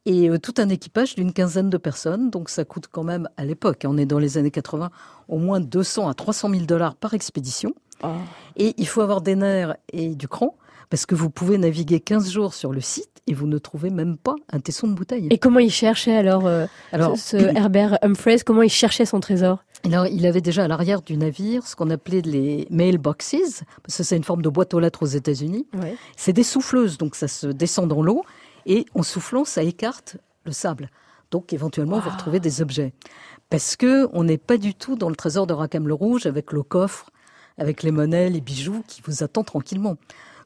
et 0.07 0.29
euh, 0.29 0.39
tout 0.41 0.55
un 0.59 0.69
équipage 0.71 1.15
d'une 1.15 1.33
quinzaine 1.33 1.71
de 1.71 1.77
personnes. 1.77 2.31
Donc 2.31 2.51
ça 2.51 2.65
coûte 2.65 2.89
quand 2.91 3.05
même, 3.05 3.29
à 3.37 3.45
l'époque, 3.45 3.85
hein, 3.85 3.91
on 3.93 3.97
est 3.97 4.05
dans 4.05 4.19
les 4.19 4.37
années 4.37 4.51
80, 4.51 4.91
au 5.29 5.39
moins 5.39 5.61
200 5.61 6.09
à 6.09 6.15
300 6.15 6.51
000 6.51 6.65
dollars 6.65 6.97
par 6.97 7.15
expédition. 7.15 7.75
Ah. 8.02 8.16
Et 8.56 8.75
il 8.76 8.87
faut 8.87 9.00
avoir 9.00 9.21
des 9.21 9.35
nerfs 9.35 9.76
et 9.92 10.14
du 10.14 10.28
cran, 10.28 10.56
parce 10.90 11.06
que 11.06 11.14
vous 11.14 11.30
pouvez 11.30 11.59
naviguer 11.59 12.00
15 12.00 12.30
jours 12.30 12.54
sur 12.54 12.73
le 12.73 12.80
site 12.80 13.09
et 13.26 13.35
vous 13.35 13.47
ne 13.47 13.59
trouvez 13.59 13.90
même 13.90 14.16
pas 14.16 14.35
un 14.52 14.61
tesson 14.61 14.88
de 14.88 14.94
bouteille. 14.94 15.28
Et 15.30 15.38
comment 15.38 15.61
il 15.61 15.71
cherchait 15.71 16.16
alors, 16.16 16.47
euh, 16.47 16.66
alors 16.92 17.16
ce, 17.16 17.37
Herbert 17.37 17.99
Humphreys, 18.02 18.40
comment 18.44 18.62
il 18.62 18.71
cherchait 18.71 19.06
son 19.06 19.21
trésor? 19.21 19.64
Alors, 19.85 20.06
il 20.06 20.26
avait 20.26 20.40
déjà 20.40 20.64
à 20.64 20.68
l'arrière 20.68 21.02
du 21.02 21.16
navire 21.16 21.66
ce 21.66 21.75
qu'on 21.75 21.90
appelait 21.90 22.21
les 22.21 22.68
mailboxes, 22.71 23.64
parce 23.82 23.97
que 23.97 24.02
c'est 24.02 24.16
une 24.16 24.25
forme 24.25 24.42
de 24.42 24.49
boîte 24.49 24.75
aux 24.75 24.80
lettres 24.80 25.02
aux 25.02 25.06
États-Unis. 25.06 25.66
C'est 26.16 26.32
des 26.32 26.44
souffleuses, 26.44 26.99
donc 26.99 27.16
ça 27.16 27.26
se 27.26 27.49
descend 27.49 27.88
dans 27.88 28.02
l'eau 28.02 28.23
et 28.66 28.87
en 28.94 29.02
soufflant, 29.02 29.44
ça 29.44 29.62
écarte 29.62 30.18
le 30.44 30.52
sable. 30.52 30.90
Donc 31.30 31.52
éventuellement, 31.52 31.99
vous 31.99 32.11
retrouvez 32.11 32.40
des 32.40 32.62
objets. 32.62 32.92
Parce 33.50 33.76
que 33.76 34.09
on 34.12 34.25
n'est 34.25 34.38
pas 34.38 34.56
du 34.56 34.75
tout 34.75 34.97
dans 34.97 35.09
le 35.09 35.16
trésor 35.16 35.47
de 35.47 35.52
Rackham 35.52 35.88
le 35.88 35.94
Rouge 35.94 36.26
avec 36.26 36.52
le 36.52 36.62
coffre, 36.62 37.11
avec 37.59 37.82
les 37.82 37.90
monnaies, 37.90 38.30
les 38.30 38.40
bijoux 38.40 38.82
qui 38.87 39.02
vous 39.04 39.23
attendent 39.23 39.47
tranquillement. 39.47 39.97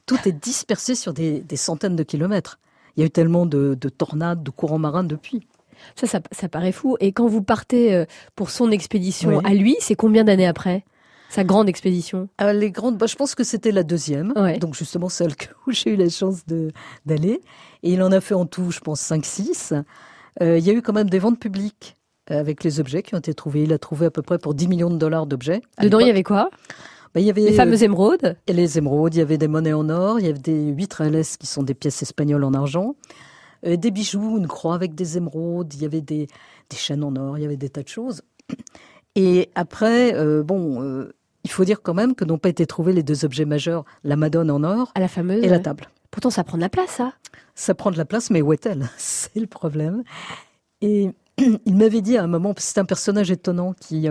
Tout 0.06 0.18
est 0.26 0.32
dispersé 0.32 0.94
sur 0.94 1.12
des, 1.12 1.44
centaines 1.56 1.96
de 1.96 2.02
kilomètres. 2.02 2.58
Il 2.96 3.00
y 3.00 3.02
a 3.02 3.06
eu 3.06 3.10
tellement 3.10 3.46
de, 3.46 3.75
tornades, 3.75 4.42
de 4.42 4.50
courants 4.50 4.78
marins 4.78 5.04
depuis. 5.04 5.46
Ça, 5.94 6.06
ça, 6.30 6.48
paraît 6.48 6.72
fou. 6.72 6.96
Et 7.00 7.12
quand 7.12 7.26
vous 7.26 7.42
partez 7.42 7.94
euh, 7.94 8.06
pour 8.34 8.50
son 8.50 8.70
expédition 8.70 9.40
à 9.40 9.52
lui, 9.52 9.76
c'est 9.80 9.94
combien 9.94 10.25
d'années 10.25 10.46
après 10.46 10.84
sa 11.28 11.44
grande 11.44 11.68
expédition? 11.68 12.28
Ah, 12.38 12.52
Les 12.52 12.70
grandes, 12.70 12.96
bah, 12.96 13.06
je 13.06 13.16
pense 13.16 13.34
que 13.34 13.44
c'était 13.44 13.72
la 13.72 13.82
deuxième, 13.82 14.32
donc 14.60 14.75
justement 14.75 15.08
celle 15.08 15.32
où 15.66 15.72
j'ai 15.72 15.90
eu 15.90 15.96
la 15.96 16.08
chance 16.08 16.44
d'aller. 17.04 17.40
Et 17.82 17.92
il 17.92 18.02
en 18.02 18.12
a 18.12 18.20
fait 18.20 18.34
en 18.34 18.46
tout, 18.46 18.70
je 18.70 18.80
pense, 18.80 19.02
5-6. 19.02 19.82
Euh, 20.42 20.58
il 20.58 20.64
y 20.64 20.70
a 20.70 20.72
eu 20.72 20.82
quand 20.82 20.92
même 20.92 21.10
des 21.10 21.18
ventes 21.18 21.40
publiques 21.40 21.96
euh, 22.30 22.38
avec 22.38 22.62
les 22.64 22.80
objets 22.80 23.02
qui 23.02 23.14
ont 23.14 23.18
été 23.18 23.34
trouvés. 23.34 23.64
Il 23.64 23.72
a 23.72 23.78
trouvé 23.78 24.06
à 24.06 24.10
peu 24.10 24.22
près 24.22 24.38
pour 24.38 24.54
10 24.54 24.68
millions 24.68 24.90
de 24.90 24.98
dollars 24.98 25.26
d'objets. 25.26 25.62
Dedans, 25.80 25.98
il 26.00 26.06
y 26.06 26.10
avait 26.10 26.22
quoi? 26.22 26.50
Bah, 27.16 27.20
il 27.23 27.26
y 27.26 27.30
avait 27.30 27.40
les 27.40 27.54
fameuses 27.54 27.82
émeraudes. 27.82 28.37
Et 28.46 28.52
les 28.52 28.76
émeraudes, 28.76 29.14
il 29.14 29.18
y 29.18 29.23
avait 29.23 29.38
des 29.38 29.49
monnaies 29.49 29.73
en 29.73 29.88
or, 29.88 30.20
il 30.20 30.26
y 30.26 30.28
avait 30.28 30.38
des 30.38 30.66
huîtres 30.66 31.02
LS 31.02 31.38
qui 31.38 31.46
sont 31.46 31.62
des 31.62 31.73
pièces 31.73 32.02
espagnoles 32.02 32.44
en 32.44 32.52
argent, 32.52 32.94
euh, 33.66 33.76
des 33.76 33.90
bijoux, 33.90 34.37
une 34.37 34.46
croix 34.46 34.75
avec 34.75 34.94
des 34.94 35.16
émeraudes, 35.16 35.73
il 35.73 35.80
y 35.80 35.87
avait 35.87 36.02
des, 36.02 36.26
des 36.68 36.76
chaînes 36.76 37.02
en 37.02 37.16
or, 37.16 37.38
il 37.38 37.40
y 37.40 37.46
avait 37.46 37.56
des 37.56 37.70
tas 37.70 37.82
de 37.82 37.88
choses. 37.88 38.20
Et 39.14 39.49
après, 39.54 40.12
bon, 40.44 41.08
il 41.42 41.50
faut 41.50 41.64
dire 41.64 41.80
quand 41.80 41.94
même 41.94 42.14
que 42.14 42.26
n'ont 42.26 42.37
pas 42.37 42.50
été 42.50 42.66
trouvés 42.66 42.92
les 42.92 43.02
deux 43.02 43.25
objets 43.25 43.46
majeurs, 43.46 43.87
la 44.04 44.16
Madone 44.16 44.50
en 44.50 44.62
or 44.62 44.92
la 44.94 45.08
fameuse, 45.08 45.42
et 45.42 45.49
la 45.49 45.58
table. 45.58 45.88
Pourtant, 46.11 46.28
ça 46.28 46.44
prend 46.44 46.58
de 46.58 46.62
la 46.62 46.68
place, 46.68 46.90
ça. 46.90 47.14
Ça 47.54 47.75
prend 47.75 47.90
de 47.90 47.96
la 47.96 48.04
place, 48.04 48.28
mais 48.28 48.42
où 48.42 48.52
est-elle? 48.52 48.90
C'est 48.99 49.40
le 49.40 49.46
problème. 49.46 50.02
Et 50.82 51.08
il 51.38 51.76
m'avait 51.76 52.02
dit 52.02 52.18
à 52.18 52.25
un 52.25 52.26
moment, 52.26 52.52
c'est 52.58 52.78
un 52.78 52.85
personnage 52.85 53.30
étonnant 53.30 53.73
qui 53.73 54.06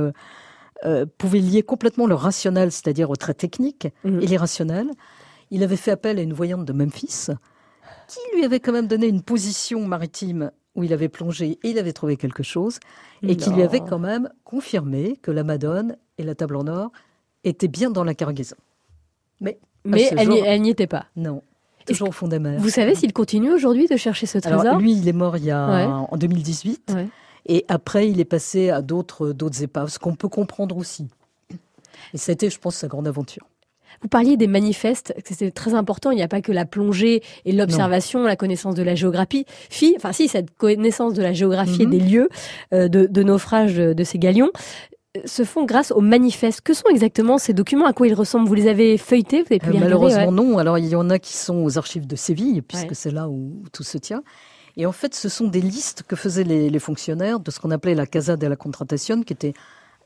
euh, 0.84 1.06
pouvait 1.18 1.40
lier 1.40 1.64
complètement 1.64 2.08
le 2.08 2.16
rationnel, 2.16 2.72
c'est-à-dire 2.72 3.10
au 3.10 3.16
très 3.16 3.34
technique, 3.34 3.88
mhm. 4.04 4.22
et 4.22 4.26
l'irrationnel. 4.26 4.90
Il 5.52 5.64
avait 5.64 5.78
fait 5.78 5.92
appel 5.92 6.20
à 6.20 6.22
une 6.22 6.34
voyante 6.34 6.66
de 6.66 6.74
Memphis 6.74 7.28
qui 8.08 8.20
lui 8.36 8.44
avait 8.44 8.60
quand 8.60 8.72
même 8.72 8.88
donné 8.88 9.08
une 9.08 9.22
position 9.22 9.86
maritime 9.88 10.52
où 10.76 10.84
il 10.84 10.94
avait 10.94 11.10
plongé 11.10 11.58
et 11.64 11.70
il 11.70 11.80
avait 11.80 11.94
trouvé 11.94 12.18
quelque 12.18 12.44
chose, 12.44 12.80
et 13.24 13.38
qui 13.38 13.50
lui 13.50 13.64
avait 13.64 13.80
quand 13.80 14.00
même 14.00 14.30
confirmé 14.44 15.18
que 15.22 15.32
la 15.32 15.44
Madone 15.44 15.96
et 16.18 16.24
la 16.24 16.36
table 16.36 16.58
en 16.58 16.68
or 16.68 16.92
étaient 17.46 17.70
bien 17.70 17.90
dans 17.90 18.04
la 18.04 18.14
cargaison. 18.14 18.58
Mais, 19.40 19.58
Mais 19.86 20.12
elle 20.14 20.62
n'y 20.62 20.70
était 20.70 20.88
pas. 20.88 21.06
Non. 21.16 21.42
Toujours 21.86 22.10
au 22.10 22.12
fond 22.12 22.28
des 22.28 22.40
mers. 22.40 22.60
Vous 22.60 22.70
savez 22.70 22.96
s'il 22.96 23.14
continue 23.14 23.54
aujourd'hui 23.54 23.88
de 23.88 23.96
chercher 23.96 24.26
ce 24.26 24.40
trésor? 24.40 24.62
Alors, 24.62 24.80
Lui, 24.80 24.94
il 24.94 25.08
est 25.08 25.14
mort 25.14 25.38
il 25.38 25.46
y 25.46 25.52
a, 25.52 25.88
en 25.88 26.18
2018. 26.18 26.96
Et 27.46 27.66
après, 27.68 28.10
il 28.10 28.20
est 28.20 28.26
passé 28.26 28.70
à 28.70 28.82
d'autres, 28.82 29.32
d'autres 29.32 29.64
épaves, 29.64 29.90
ce 29.90 30.00
qu'on 30.00 30.16
peut 30.16 30.30
comprendre 30.30 30.78
aussi. 30.78 31.08
Et 32.14 32.18
ça 32.18 32.32
a 32.32 32.34
été, 32.34 32.50
je 32.50 32.60
pense, 32.60 32.76
sa 32.76 32.88
grande 32.88 33.08
aventure. 33.08 33.48
Vous 34.02 34.08
parliez 34.08 34.38
des 34.38 34.48
manifestes, 34.48 35.14
c'était 35.24 35.52
très 35.52 35.74
important. 35.74 36.12
Il 36.12 36.16
n'y 36.16 36.24
a 36.24 36.28
pas 36.28 36.42
que 36.42 36.52
la 36.52 36.66
plongée 36.66 37.24
et 37.46 37.52
l'observation, 37.52 38.24
la 38.24 38.36
connaissance 38.36 38.76
de 38.76 38.84
la 38.84 38.96
géographie. 38.96 39.46
enfin 39.96 40.12
si, 40.12 40.28
cette 40.28 40.56
connaissance 40.56 41.14
de 41.14 41.22
la 41.22 41.34
géographie 41.34 41.84
et 41.84 41.86
mhm. 41.86 41.92
des 41.92 42.00
lieux 42.00 42.30
euh, 42.74 42.88
de, 42.88 43.24
naufrage 43.24 43.76
de, 43.76 44.04
ces 44.04 44.20
galions 44.20 44.52
euh, 45.18 45.22
se 45.26 45.44
font 45.44 45.66
grâce 45.66 45.92
aux 45.92 46.02
manifestes. 46.02 46.62
Que 46.62 46.74
sont 46.74 46.90
exactement 46.90 47.38
ces 47.38 47.54
documents? 47.54 47.86
À 47.86 47.94
quoi 47.94 48.08
ils 48.08 48.14
ressemblent? 48.14 48.48
Vous 48.48 48.54
les 48.54 48.68
avez 48.68 48.98
feuilletés? 48.98 49.42
Vous 49.42 49.48
avez 49.52 49.60
pu 49.60 49.70
euh, 49.70 49.80
Malheureusement 49.80 50.32
non. 50.32 50.58
Alors 50.58 50.78
il 50.78 50.88
y 50.88 50.96
en 50.96 51.10
a 51.10 51.20
qui 51.20 51.34
sont 51.34 51.64
aux 51.64 51.78
archives 51.78 52.08
de 52.08 52.16
Séville, 52.16 52.62
puisque 52.62 52.96
c'est 52.96 53.12
là 53.12 53.30
où, 53.30 53.64
tout 53.72 53.84
se 53.84 53.98
tient. 53.98 54.24
Et 54.78 54.86
en 54.86 54.92
fait, 54.92 55.16
ce 55.16 55.30
sont 55.30 55.48
des 55.48 55.62
listes 55.62 56.04
que 56.04 56.16
faisaient 56.16 56.44
les, 56.44 56.80
fonctionnaires 56.80 57.40
de 57.40 57.50
ce 57.52 57.60
qu'on 57.60 57.72
appelait 57.72 57.96
la 57.96 58.06
Casa 58.06 58.36
de 58.36 58.48
la 58.48 58.56
Contratación, 58.56 59.24
qui 59.24 59.34
était 59.34 59.54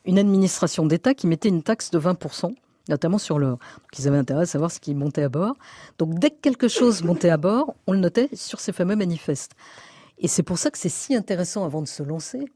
une 0.06 0.20
administration 0.20 0.86
d'État 0.86 1.14
qui 1.14 1.28
mettait 1.28 1.50
une 1.50 1.64
taxe 1.64 1.92
de 1.92 2.00
20% 2.00 2.54
notamment 2.88 3.20
sur 3.20 3.38
l'or. 3.38 3.60
Donc 3.60 4.00
ils 4.00 4.08
avaient 4.08 4.18
intérêt 4.18 4.42
à 4.42 4.46
savoir 4.48 4.72
ce 4.72 4.80
qui 4.80 4.96
montait 4.96 5.22
à 5.22 5.30
bord. 5.30 5.56
Donc 6.00 6.16
dès 6.16 6.32
que 6.32 6.38
quelque 6.42 6.68
chose 6.68 7.04
montait 7.04 7.30
à 7.30 7.38
bord, 7.38 7.76
on 7.86 7.94
le 7.94 8.00
notait 8.00 8.30
sur 8.34 8.60
ces 8.60 8.74
fameux 8.74 8.96
manifestes. 8.96 9.52
Et 10.18 10.28
c'est 10.28 10.42
pour 10.42 10.58
ça 10.58 10.72
que 10.72 10.78
c'est 10.78 10.90
si 10.90 11.16
intéressant 11.16 11.64
avant 11.64 11.84
de 11.84 11.88
se 11.88 12.02
lancer 12.02 12.52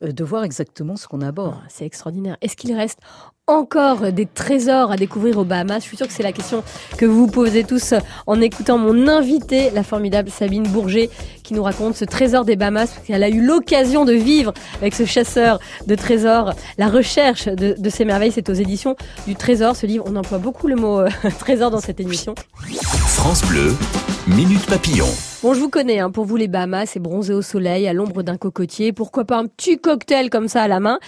de 0.00 0.24
voir 0.24 0.44
exactement 0.44 0.96
ce 0.96 1.06
qu'on 1.06 1.20
a 1.20 1.28
à 1.28 1.32
bord. 1.32 1.60
Ah, 1.62 1.66
c'est 1.68 1.86
extraordinaire. 1.86 2.36
Est-ce 2.40 2.56
qu'il 2.56 2.74
reste 2.74 2.98
encore 3.46 4.12
des 4.12 4.26
trésors 4.26 4.90
à 4.90 4.96
découvrir 4.96 5.38
aux 5.38 5.44
Bahamas? 5.44 5.80
Je 5.80 5.84
suis 5.84 5.96
sûre 5.96 6.06
que 6.06 6.12
c'est 6.12 6.22
la 6.22 6.32
question 6.32 6.62
que 6.96 7.06
vous 7.06 7.26
vous 7.26 7.30
posez 7.30 7.64
tous 7.64 7.94
en 8.26 8.40
écoutant 8.40 8.78
mon 8.78 9.08
invité, 9.08 9.70
la 9.70 9.82
formidable 9.82 10.30
Sabine 10.30 10.66
Bourget, 10.66 11.10
qui 11.42 11.54
nous 11.54 11.62
raconte 11.62 11.94
ce 11.94 12.04
trésor 12.04 12.44
des 12.44 12.56
Bahamas, 12.56 12.90
parce 12.94 13.06
qu'elle 13.06 13.22
a 13.22 13.28
eu 13.28 13.44
l'occasion 13.44 14.04
de 14.04 14.12
vivre 14.12 14.52
avec 14.80 14.94
ce 14.94 15.04
chasseur 15.04 15.58
de 15.86 15.94
trésors. 15.94 16.54
La 16.78 16.88
recherche 16.88 17.46
de, 17.46 17.90
ces 17.90 18.04
merveilles, 18.04 18.32
c'est 18.32 18.48
aux 18.48 18.54
éditions 18.54 18.96
du 19.26 19.36
Trésor. 19.36 19.76
Ce 19.76 19.86
livre, 19.86 20.04
on 20.08 20.16
emploie 20.16 20.38
beaucoup 20.38 20.66
le 20.66 20.76
mot 20.76 21.00
euh, 21.00 21.08
trésor 21.38 21.70
dans 21.70 21.80
cette 21.80 22.00
émission. 22.00 22.34
France 23.06 23.42
Bleu, 23.42 23.74
Minute 24.26 24.64
Papillon. 24.66 25.04
Bon, 25.42 25.52
je 25.52 25.60
vous 25.60 25.68
connais, 25.68 25.98
hein, 25.98 26.10
pour 26.10 26.24
vous 26.24 26.36
les 26.36 26.48
Bahamas, 26.48 26.86
c'est 26.86 26.98
bronzer 26.98 27.34
au 27.34 27.42
soleil, 27.42 27.86
à 27.86 27.92
l'ombre 27.92 28.22
d'un 28.22 28.38
cocotier, 28.38 28.94
pourquoi 28.94 29.26
pas 29.26 29.36
un 29.36 29.44
petit 29.44 29.78
cocktail 29.78 30.30
comme 30.30 30.48
ça 30.48 30.62
à 30.62 30.68
la 30.68 30.80
main? 30.80 30.98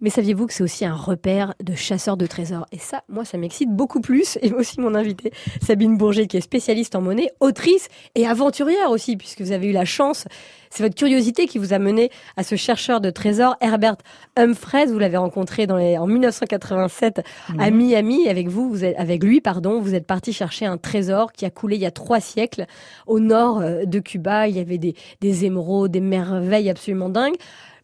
Mais 0.00 0.08
saviez-vous 0.08 0.46
que 0.46 0.54
c'est 0.54 0.62
aussi 0.62 0.84
un 0.84 0.94
repère 0.94 1.54
de 1.60 1.74
chasseurs 1.74 2.16
de 2.16 2.26
trésors? 2.26 2.66
Et 2.70 2.78
ça, 2.78 3.02
moi, 3.08 3.24
ça 3.24 3.38
m'excite 3.38 3.70
beaucoup 3.70 4.00
plus. 4.00 4.38
Et 4.40 4.52
aussi 4.52 4.80
mon 4.80 4.94
invité, 4.94 5.32
Sabine 5.60 5.98
Bourget, 5.98 6.28
qui 6.28 6.36
est 6.36 6.42
spécialiste 6.42 6.94
en 6.94 7.00
monnaie, 7.00 7.30
autrice 7.40 7.88
et 8.14 8.24
aventurière 8.24 8.90
aussi, 8.90 9.16
puisque 9.16 9.40
vous 9.40 9.50
avez 9.50 9.66
eu 9.66 9.72
la 9.72 9.84
chance. 9.84 10.26
C'est 10.70 10.84
votre 10.84 10.94
curiosité 10.94 11.46
qui 11.46 11.58
vous 11.58 11.72
a 11.72 11.80
mené 11.80 12.10
à 12.36 12.44
ce 12.44 12.54
chercheur 12.54 13.00
de 13.00 13.10
trésors, 13.10 13.56
Herbert 13.60 13.96
Humphreys. 14.36 14.86
Vous 14.86 15.00
l'avez 15.00 15.16
rencontré 15.16 15.66
dans 15.66 15.76
les, 15.76 15.98
en 15.98 16.06
1987 16.06 17.22
à 17.58 17.70
Miami. 17.70 18.28
Avec 18.28 18.48
vous, 18.48 18.70
vous 18.70 18.84
êtes, 18.84 18.96
avec 18.96 19.24
lui, 19.24 19.40
pardon, 19.40 19.80
vous 19.80 19.96
êtes 19.96 20.06
parti 20.06 20.32
chercher 20.32 20.66
un 20.66 20.78
trésor 20.78 21.32
qui 21.32 21.44
a 21.44 21.50
coulé 21.50 21.74
il 21.74 21.82
y 21.82 21.86
a 21.86 21.90
trois 21.90 22.20
siècles 22.20 22.66
au 23.08 23.18
nord 23.18 23.58
euh, 23.58 23.84
de 23.84 23.98
Cuba. 23.98 24.46
Il 24.46 24.56
y 24.56 24.60
avait 24.60 24.78
des, 24.78 24.94
des 25.20 25.44
émeraudes, 25.44 25.90
des 25.90 26.00
merveilles 26.00 26.70
absolument 26.70 27.08
dingues 27.08 27.36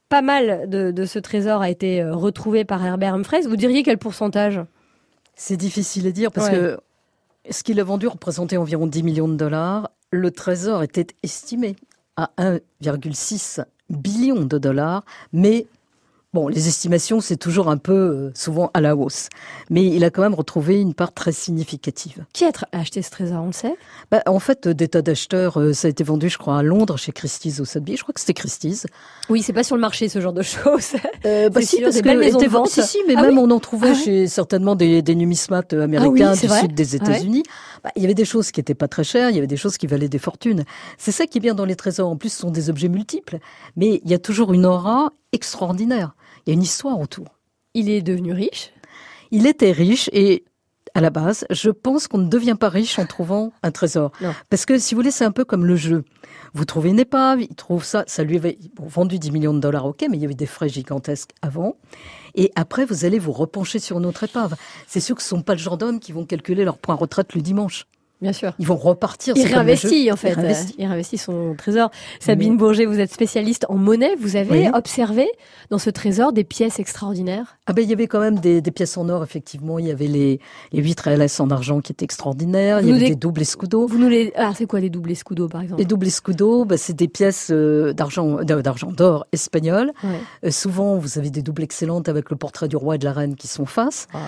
pas 0.08 0.22
mal 0.22 0.70
de, 0.70 1.04
ce 1.04 1.18
trésor 1.18 1.62
a 1.62 1.70
été 1.70 2.00
euh, 2.00 2.14
retrouvé 2.14 2.64
par 2.64 2.84
Herbert 2.84 3.14
Humphreys. 3.14 3.42
Vous 3.42 3.56
diriez 3.56 3.82
quel 3.82 3.98
pourcentage? 3.98 4.60
C'est 5.34 5.56
difficile 5.56 6.06
à 6.06 6.12
dire 6.12 6.30
parce 6.30 6.48
que 6.48 6.78
Ce 7.50 7.62
qu'il 7.62 7.80
a 7.80 7.84
vendu 7.84 8.06
représentait 8.06 8.56
environ 8.56 8.86
10 8.86 9.02
millions 9.02 9.28
de 9.28 9.34
dollars. 9.34 9.90
Le 10.12 10.30
trésor 10.30 10.84
était 10.84 11.08
estimé 11.24 11.74
à 12.16 12.30
1,6 12.38 13.64
billion 13.90 14.44
de 14.44 14.58
dollars, 14.58 15.04
mais 15.32 15.66
Bon, 16.36 16.48
les 16.48 16.68
estimations, 16.68 17.22
c'est 17.22 17.38
toujours 17.38 17.70
un 17.70 17.78
peu 17.78 17.94
euh, 17.94 18.30
souvent 18.34 18.70
à 18.74 18.82
la 18.82 18.94
hausse. 18.94 19.30
Mais 19.70 19.86
il 19.86 20.04
a 20.04 20.10
quand 20.10 20.20
même 20.20 20.34
retrouvé 20.34 20.78
une 20.78 20.92
part 20.92 21.14
très 21.14 21.32
significative. 21.32 22.26
Qui 22.34 22.44
a 22.44 22.50
acheté 22.72 23.00
ce 23.00 23.10
trésor, 23.10 23.42
on 23.42 23.46
le 23.46 23.52
sait? 23.52 23.74
Bah, 24.10 24.20
En 24.26 24.38
fait, 24.38 24.68
des 24.68 24.86
tas 24.86 25.00
d'acheteurs, 25.00 25.58
euh, 25.58 25.72
ça 25.72 25.86
a 25.86 25.90
été 25.90 26.04
vendu, 26.04 26.28
je 26.28 26.36
crois, 26.36 26.58
à 26.58 26.62
Londres, 26.62 26.98
chez 26.98 27.10
Christie's 27.12 27.58
au 27.60 27.64
Sotheby's. 27.64 27.96
Je 27.96 28.02
crois 28.02 28.12
que 28.12 28.20
c'était 28.20 28.34
Christie's. 28.34 28.86
Oui, 29.30 29.40
c'est 29.40 29.54
pas 29.54 29.62
sur 29.62 29.76
le 29.76 29.80
marché, 29.80 30.10
ce 30.10 30.20
genre 30.20 30.34
de 30.34 30.42
choses. 30.42 30.96
Euh, 31.24 31.48
bah 31.48 31.62
si, 31.62 31.80
parce 31.80 32.02
que 32.02 32.22
était 32.22 32.46
vente. 32.48 32.68
Si, 32.68 32.82
si, 32.82 32.98
mais 33.08 33.14
ah 33.16 33.22
même 33.22 33.38
on 33.38 33.50
en 33.50 33.58
trouvait 33.58 33.92
ah 33.92 33.94
chez 33.94 34.26
certainement 34.26 34.76
des, 34.76 35.00
des 35.00 35.14
numismates 35.14 35.72
euh, 35.72 35.84
américains 35.84 36.34
ah 36.34 36.36
du 36.36 36.48
sud 36.48 36.74
des 36.74 36.96
États-Unis. 36.96 37.44
Bah, 37.86 37.92
il 37.94 38.02
y 38.02 38.04
avait 38.04 38.14
des 38.14 38.24
choses 38.24 38.50
qui 38.50 38.58
n'étaient 38.58 38.74
pas 38.74 38.88
très 38.88 39.04
chères, 39.04 39.30
il 39.30 39.36
y 39.36 39.38
avait 39.38 39.46
des 39.46 39.56
choses 39.56 39.78
qui 39.78 39.86
valaient 39.86 40.08
des 40.08 40.18
fortunes. 40.18 40.64
C'est 40.98 41.12
ça 41.12 41.28
qui 41.28 41.38
est 41.38 41.40
bien 41.40 41.54
dans 41.54 41.64
les 41.64 41.76
trésors. 41.76 42.10
En 42.10 42.16
plus, 42.16 42.30
ce 42.30 42.40
sont 42.40 42.50
des 42.50 42.68
objets 42.68 42.88
multiples. 42.88 43.38
Mais 43.76 44.00
il 44.04 44.10
y 44.10 44.14
a 44.14 44.18
toujours 44.18 44.52
une 44.52 44.66
aura 44.66 45.12
extraordinaire. 45.30 46.16
Il 46.44 46.50
y 46.50 46.52
a 46.52 46.54
une 46.54 46.64
histoire 46.64 46.98
autour. 46.98 47.28
Il 47.74 47.88
est 47.88 48.02
devenu 48.02 48.32
riche? 48.32 48.72
Il 49.30 49.46
était 49.46 49.70
riche 49.70 50.10
et 50.12 50.44
à 50.96 51.02
la 51.02 51.10
base, 51.10 51.44
je 51.50 51.68
pense 51.68 52.08
qu'on 52.08 52.16
ne 52.16 52.28
devient 52.28 52.56
pas 52.58 52.70
riche 52.70 52.98
en 52.98 53.04
trouvant 53.04 53.52
un 53.62 53.70
trésor. 53.70 54.12
Parce 54.48 54.64
que 54.64 54.78
si 54.78 54.94
vous 54.94 55.00
voulez, 55.00 55.10
c'est 55.10 55.26
un 55.26 55.30
peu 55.30 55.44
comme 55.44 55.66
le 55.66 55.76
jeu. 55.76 56.04
Vous 56.54 56.64
trouvez 56.64 56.88
une 56.88 56.98
épave, 56.98 57.42
il 57.42 57.54
trouve 57.54 57.84
ça, 57.84 58.04
ça 58.06 58.24
lui 58.24 58.36
avait 58.38 58.56
vendu 58.78 59.18
10 59.18 59.30
millions 59.30 59.52
de 59.52 59.60
dollars, 59.60 59.84
ok, 59.84 60.06
mais 60.08 60.16
il 60.16 60.22
y 60.22 60.24
avait 60.24 60.32
des 60.32 60.46
frais 60.46 60.70
gigantesques 60.70 61.32
avant. 61.42 61.76
Et 62.34 62.50
après, 62.56 62.86
vous 62.86 63.04
allez 63.04 63.18
vous 63.18 63.32
repencher 63.32 63.78
sur 63.78 63.98
une 63.98 64.06
autre 64.06 64.24
épave. 64.24 64.56
C'est 64.86 65.00
sûr 65.00 65.16
que 65.16 65.22
ce 65.22 65.34
ne 65.34 65.40
sont 65.40 65.44
pas 65.44 65.52
le 65.52 65.58
genre 65.58 65.76
d'hommes 65.76 66.00
qui 66.00 66.12
vont 66.12 66.24
calculer 66.24 66.64
leur 66.64 66.78
point 66.78 66.94
retraite 66.94 67.34
le 67.34 67.42
dimanche. 67.42 67.86
Bien 68.22 68.32
sûr. 68.32 68.54
Ils 68.58 68.66
vont 68.66 68.76
repartir. 68.76 69.34
Il 69.36 69.46
réinvestit 69.46 70.10
en 70.10 70.16
fait. 70.16 70.36
Il 70.78 70.86
réinvestit. 70.86 71.18
son 71.18 71.54
trésor. 71.56 71.90
Sabine 72.18 72.56
Bourget, 72.56 72.86
vous 72.86 72.98
êtes 72.98 73.12
spécialiste 73.12 73.66
en 73.68 73.76
monnaie. 73.76 74.14
Vous 74.18 74.36
avez 74.36 74.70
observé 74.72 75.28
dans 75.70 75.78
ce 75.78 75.90
trésor 75.90 76.32
des 76.32 76.44
pièces 76.44 76.78
extraordinaires? 76.78 77.58
Ah 77.66 77.72
ben 77.72 77.82
il 77.82 77.90
y 77.90 77.92
avait 77.92 78.06
quand 78.06 78.20
même 78.20 78.38
des, 78.38 78.62
pièces 78.62 78.96
en 78.96 79.08
or 79.08 79.22
effectivement. 79.22 79.78
Il 79.78 79.86
y 79.86 79.90
avait 79.90 80.06
les, 80.06 80.40
les 80.72 80.82
huîtres 80.82 81.10
LS 81.10 81.40
en 81.40 81.50
argent 81.50 81.80
qui 81.80 81.92
étaient 81.92 82.04
extraordinaires. 82.04 82.80
il 82.80 82.88
y 82.88 82.92
avait 82.92 83.08
des 83.10 83.16
doubles 83.16 83.42
escudos. 83.42 83.86
Vous 83.86 83.98
nous 83.98 84.08
les 84.08 84.32
ah 84.36 84.52
c'est 84.54 84.66
quoi 84.66 84.80
les 84.80 84.90
doubles 84.90 85.10
escudos 85.10 85.48
par 85.48 85.62
exemple? 85.62 85.80
Les 85.80 85.86
doubles 85.86 86.06
escudos, 86.06 86.64
ben, 86.64 86.78
c'est 86.78 86.96
des 86.96 87.08
pièces 87.08 87.48
euh, 87.50 87.92
d'argent 87.92 88.42
d'argent 88.42 88.92
d'or 88.92 89.26
espagnol. 89.32 89.92
Euh, 90.44 90.50
souvent 90.50 90.96
vous 90.96 91.18
avez 91.18 91.30
des 91.30 91.42
doubles 91.42 91.62
excellentes 91.62 92.08
avec 92.08 92.30
le 92.30 92.36
portrait 92.36 92.68
du 92.68 92.76
roi 92.76 92.94
et 92.94 92.98
de 92.98 93.04
la 93.04 93.12
reine 93.12 93.36
qui 93.36 93.48
sont 93.48 93.66
face. 93.66 94.06
Ah. 94.14 94.18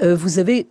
Euh, 0.00 0.14
vous 0.14 0.38
avez 0.38 0.68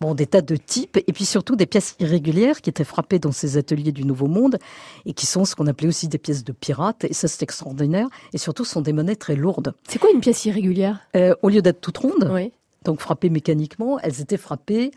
Bon, 0.00 0.14
des 0.14 0.26
tas 0.26 0.42
de 0.42 0.54
types, 0.54 0.96
et 0.96 1.12
puis 1.12 1.24
surtout 1.24 1.56
des 1.56 1.66
pièces 1.66 1.96
irrégulières 1.98 2.60
qui 2.60 2.70
étaient 2.70 2.84
frappées 2.84 3.18
dans 3.18 3.32
ces 3.32 3.56
ateliers 3.56 3.90
du 3.90 4.04
Nouveau 4.04 4.28
Monde, 4.28 4.58
et 5.06 5.12
qui 5.12 5.26
sont 5.26 5.44
ce 5.44 5.56
qu'on 5.56 5.66
appelait 5.66 5.88
aussi 5.88 6.06
des 6.06 6.18
pièces 6.18 6.44
de 6.44 6.52
pirates, 6.52 7.04
et 7.04 7.12
ça 7.12 7.26
c'est 7.26 7.42
extraordinaire, 7.42 8.06
et 8.32 8.38
surtout 8.38 8.64
ce 8.64 8.74
sont 8.74 8.80
des 8.80 8.92
monnaies 8.92 9.16
très 9.16 9.34
lourdes. 9.34 9.74
C'est 9.88 9.98
quoi 9.98 10.10
une 10.14 10.20
pièce 10.20 10.44
irrégulière? 10.44 11.00
Euh, 11.16 11.34
Au 11.42 11.48
lieu 11.48 11.62
d'être 11.62 11.80
toute 11.80 11.98
ronde, 11.98 12.30
donc 12.84 13.00
frappées 13.00 13.28
mécaniquement, 13.28 13.98
elles 13.98 14.20
étaient 14.20 14.36
frappées 14.36 14.92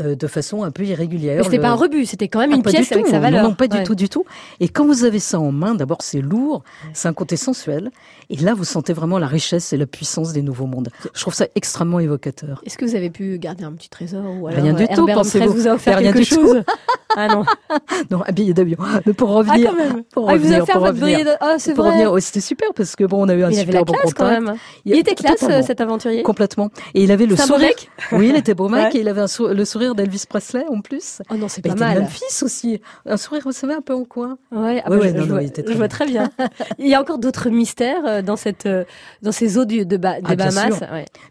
euh, 0.00 0.16
de 0.16 0.26
façon 0.26 0.64
un 0.64 0.72
peu 0.72 0.84
irrégulière. 0.84 1.36
Mais 1.36 1.44
c'était 1.44 1.60
pas 1.60 1.68
un 1.68 1.74
rebut, 1.74 2.04
c'était 2.04 2.26
quand 2.26 2.40
même 2.40 2.50
ah, 2.52 2.56
une 2.56 2.62
pièce 2.62 2.90
avec 2.90 3.06
sa 3.06 3.20
valeur. 3.20 3.44
Non, 3.44 3.50
non 3.50 3.54
pas 3.54 3.68
du 3.68 3.82
tout, 3.84 3.94
du 3.94 4.08
tout. 4.08 4.24
Et 4.58 4.68
quand 4.68 4.84
vous 4.86 5.04
avez 5.04 5.20
ça 5.20 5.38
en 5.38 5.52
main, 5.52 5.76
d'abord 5.76 5.98
c'est 6.00 6.20
lourd, 6.20 6.64
c'est 6.92 7.06
un 7.06 7.12
côté 7.12 7.36
sensuel, 7.36 7.92
et 8.28 8.36
là 8.36 8.54
vous 8.54 8.64
sentez 8.64 8.92
vraiment 8.92 9.18
la 9.18 9.28
richesse 9.28 9.72
et 9.72 9.76
la 9.76 9.86
puissance 9.86 10.32
des 10.32 10.42
nouveaux 10.42 10.66
mondes. 10.66 10.88
Je 11.14 11.20
trouve 11.20 11.34
ça 11.34 11.46
extrêmement 11.54 12.00
évocateur. 12.00 12.60
Est-ce 12.66 12.76
que 12.76 12.84
vous 12.84 12.96
avez 12.96 13.10
pu 13.10 13.38
garder 13.38 13.62
un 13.62 13.72
petit 13.72 13.88
trésor 13.88 14.24
ou 14.40 14.48
alors 14.48 14.62
Rien 14.62 14.72
du 14.72 14.88
tout, 14.88 15.06
pensez-vous 15.06 15.52
vous 15.52 15.68
a 15.68 15.74
offert 15.74 15.98
quelque 15.98 16.24
chose 16.24 16.62
Ah 17.16 17.28
non. 17.28 17.44
non, 18.10 18.22
un 18.26 18.32
billet 18.32 18.54
d'avion. 18.54 18.78
Pour 19.16 19.30
revenir. 19.30 19.70
Ah, 19.70 19.76
quand 19.76 19.94
même. 19.94 20.04
Pour 20.04 20.28
ah, 20.28 20.32
revenir, 20.32 20.64
vous 20.64 20.72
pour 20.72 20.82
revenir. 20.82 21.24
De... 21.24 21.30
Ah, 21.40 21.56
c'est 21.58 21.72
vrai. 21.72 21.90
Revenir. 21.90 22.22
c'était 22.22 22.40
super 22.40 22.68
parce 22.74 22.96
que 22.96 23.04
bon, 23.04 23.24
on 23.24 23.28
a 23.28 23.34
eu 23.34 23.44
un 23.44 23.52
super 23.52 23.84
bon 23.84 23.92
contact. 23.92 24.14
Quand 24.14 24.28
même. 24.28 24.56
Il, 24.84 24.96
était 24.96 25.14
classe, 25.14 25.44
cet 25.64 25.80
aventurier. 25.80 26.22
Complètement. 26.22 26.70
Et 26.94 27.04
il 27.04 27.12
avait 27.12 27.26
le 27.26 27.36
sourire. 27.36 27.70
Oui, 28.12 28.30
il 28.30 28.36
était 28.36 28.54
beau 28.54 28.68
mec 28.68 28.94
et 28.96 29.00
il 29.00 29.08
avait 29.08 29.22
le 29.22 29.64
sourire 29.64 29.83
d'Elvis 29.92 30.24
Presley 30.28 30.64
en 30.68 30.80
plus. 30.80 31.20
Oh 31.30 31.36
non, 31.36 31.48
c'est 31.48 31.62
pas 31.62 31.74
mal. 31.74 32.02
Il 32.02 32.08
fils 32.08 32.42
aussi. 32.42 32.80
Un 33.04 33.16
sourire, 33.16 33.42
vous 33.44 33.52
savez, 33.52 33.74
un 33.74 33.82
peu 33.82 33.94
en 33.94 34.04
coin. 34.04 34.38
Ouais, 34.50 34.82
ah 34.84 34.88
bah, 34.88 34.98
je, 35.02 35.72
vois, 35.74 35.88
très 35.88 36.06
bien. 36.06 36.30
il 36.78 36.88
y 36.88 36.94
a 36.94 37.00
encore 37.00 37.18
d'autres 37.18 37.50
mystères 37.50 38.06
euh, 38.06 38.22
dans 38.22 38.36
cette, 38.36 38.66
euh, 38.66 38.84
dans 39.22 39.32
ces 39.32 39.58
eaux 39.58 39.64
de, 39.64 39.84
de 39.84 39.98
ah, 40.02 40.20
Bahamas. 40.20 40.80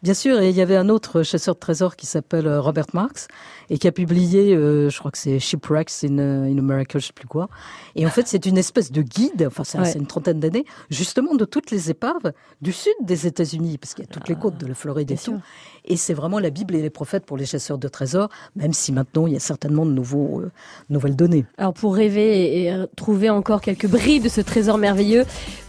Bien 0.03 0.13
sûr. 0.13 0.39
et 0.39 0.49
il 0.49 0.55
y 0.55 0.61
avait 0.61 0.75
un 0.75 0.89
autre 0.89 1.23
chasseur 1.23 1.55
de 1.55 1.59
trésors 1.59 1.95
qui 1.95 2.05
s'appelle 2.05 2.47
euh, 2.47 2.61
Robert 2.61 2.87
Marks 2.93 3.27
et 3.69 3.77
qui 3.77 3.87
a 3.87 3.91
publié, 3.91 4.53
je 4.53 4.99
crois 4.99 5.09
que 5.09 5.17
c'est 5.17 5.39
Shipwrecks 5.39 6.03
in, 6.03 6.19
in 6.19 6.57
America, 6.57 6.99
je 6.99 7.07
sais 7.07 7.13
plus 7.13 7.27
quoi. 7.27 7.47
Et 7.95 8.05
en 8.05 8.09
fait, 8.09 8.27
c'est 8.27 8.45
une 8.45 8.57
espèce 8.57 8.91
de 8.91 9.01
guide, 9.01 9.45
enfin, 9.47 9.63
c'est 9.63 9.97
une 9.97 10.05
trentaine 10.05 10.39
d'années, 10.39 10.65
justement 10.89 11.33
de 11.35 11.45
toutes 11.45 11.71
les 11.71 11.89
épaves 11.89 12.33
du 12.61 12.73
sud 12.73 12.93
des 13.01 13.25
États-Unis, 13.25 13.77
parce 13.77 13.93
qu'il 13.93 14.03
y 14.03 14.07
a 14.07 14.11
toutes 14.11 14.27
les 14.27 14.35
côtes 14.35 14.57
de 14.57 14.67
la 14.67 14.75
Floride 14.75 15.11
et 15.11 15.17
tout. 15.17 15.39
Et 15.85 15.97
c'est 15.97 16.13
vraiment 16.13 16.39
la 16.39 16.49
Bible 16.49 16.75
et 16.75 16.81
les 16.81 16.89
prophètes 16.89 17.25
pour 17.25 17.37
les 17.37 17.45
chasseurs 17.45 17.77
de 17.77 17.87
trésors, 17.87 18.29
même 18.55 18.73
si 18.73 18.91
maintenant 18.91 19.27
il 19.27 19.33
y 19.33 19.35
a 19.35 19.39
certainement 19.39 19.85
de 19.85 19.99
euh, 19.99 20.51
nouvelles 20.89 21.15
données. 21.15 21.45
Alors 21.57 21.73
pour 21.73 21.95
rêver 21.95 22.63
et 22.63 22.73
trouver 22.95 23.29
encore 23.29 23.61
quelques 23.61 23.87
bris 23.87 24.19
de 24.19 24.29
ce 24.29 24.41
trésor 24.41 24.77
merveilleux, 24.77 25.25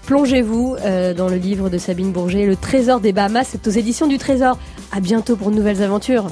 plongez-vous 0.07 0.77
euh, 0.81 1.14
dans 1.14 1.29
le 1.29 1.37
livre 1.37 1.68
de 1.68 1.79
Sabine 1.79 2.12
Bourget, 2.12 2.46
Le 2.46 2.57
Trésor 2.57 3.00
des 3.00 3.12
Bahamas. 3.12 3.48
C'est 3.50 3.66
aux 3.66 3.70
éditions 3.70 4.07
du 4.07 4.18
Trésor. 4.18 4.59
À 4.92 5.00
bientôt 5.00 5.35
pour 5.37 5.50
de 5.50 5.57
nouvelles 5.57 5.83
aventures. 5.83 6.22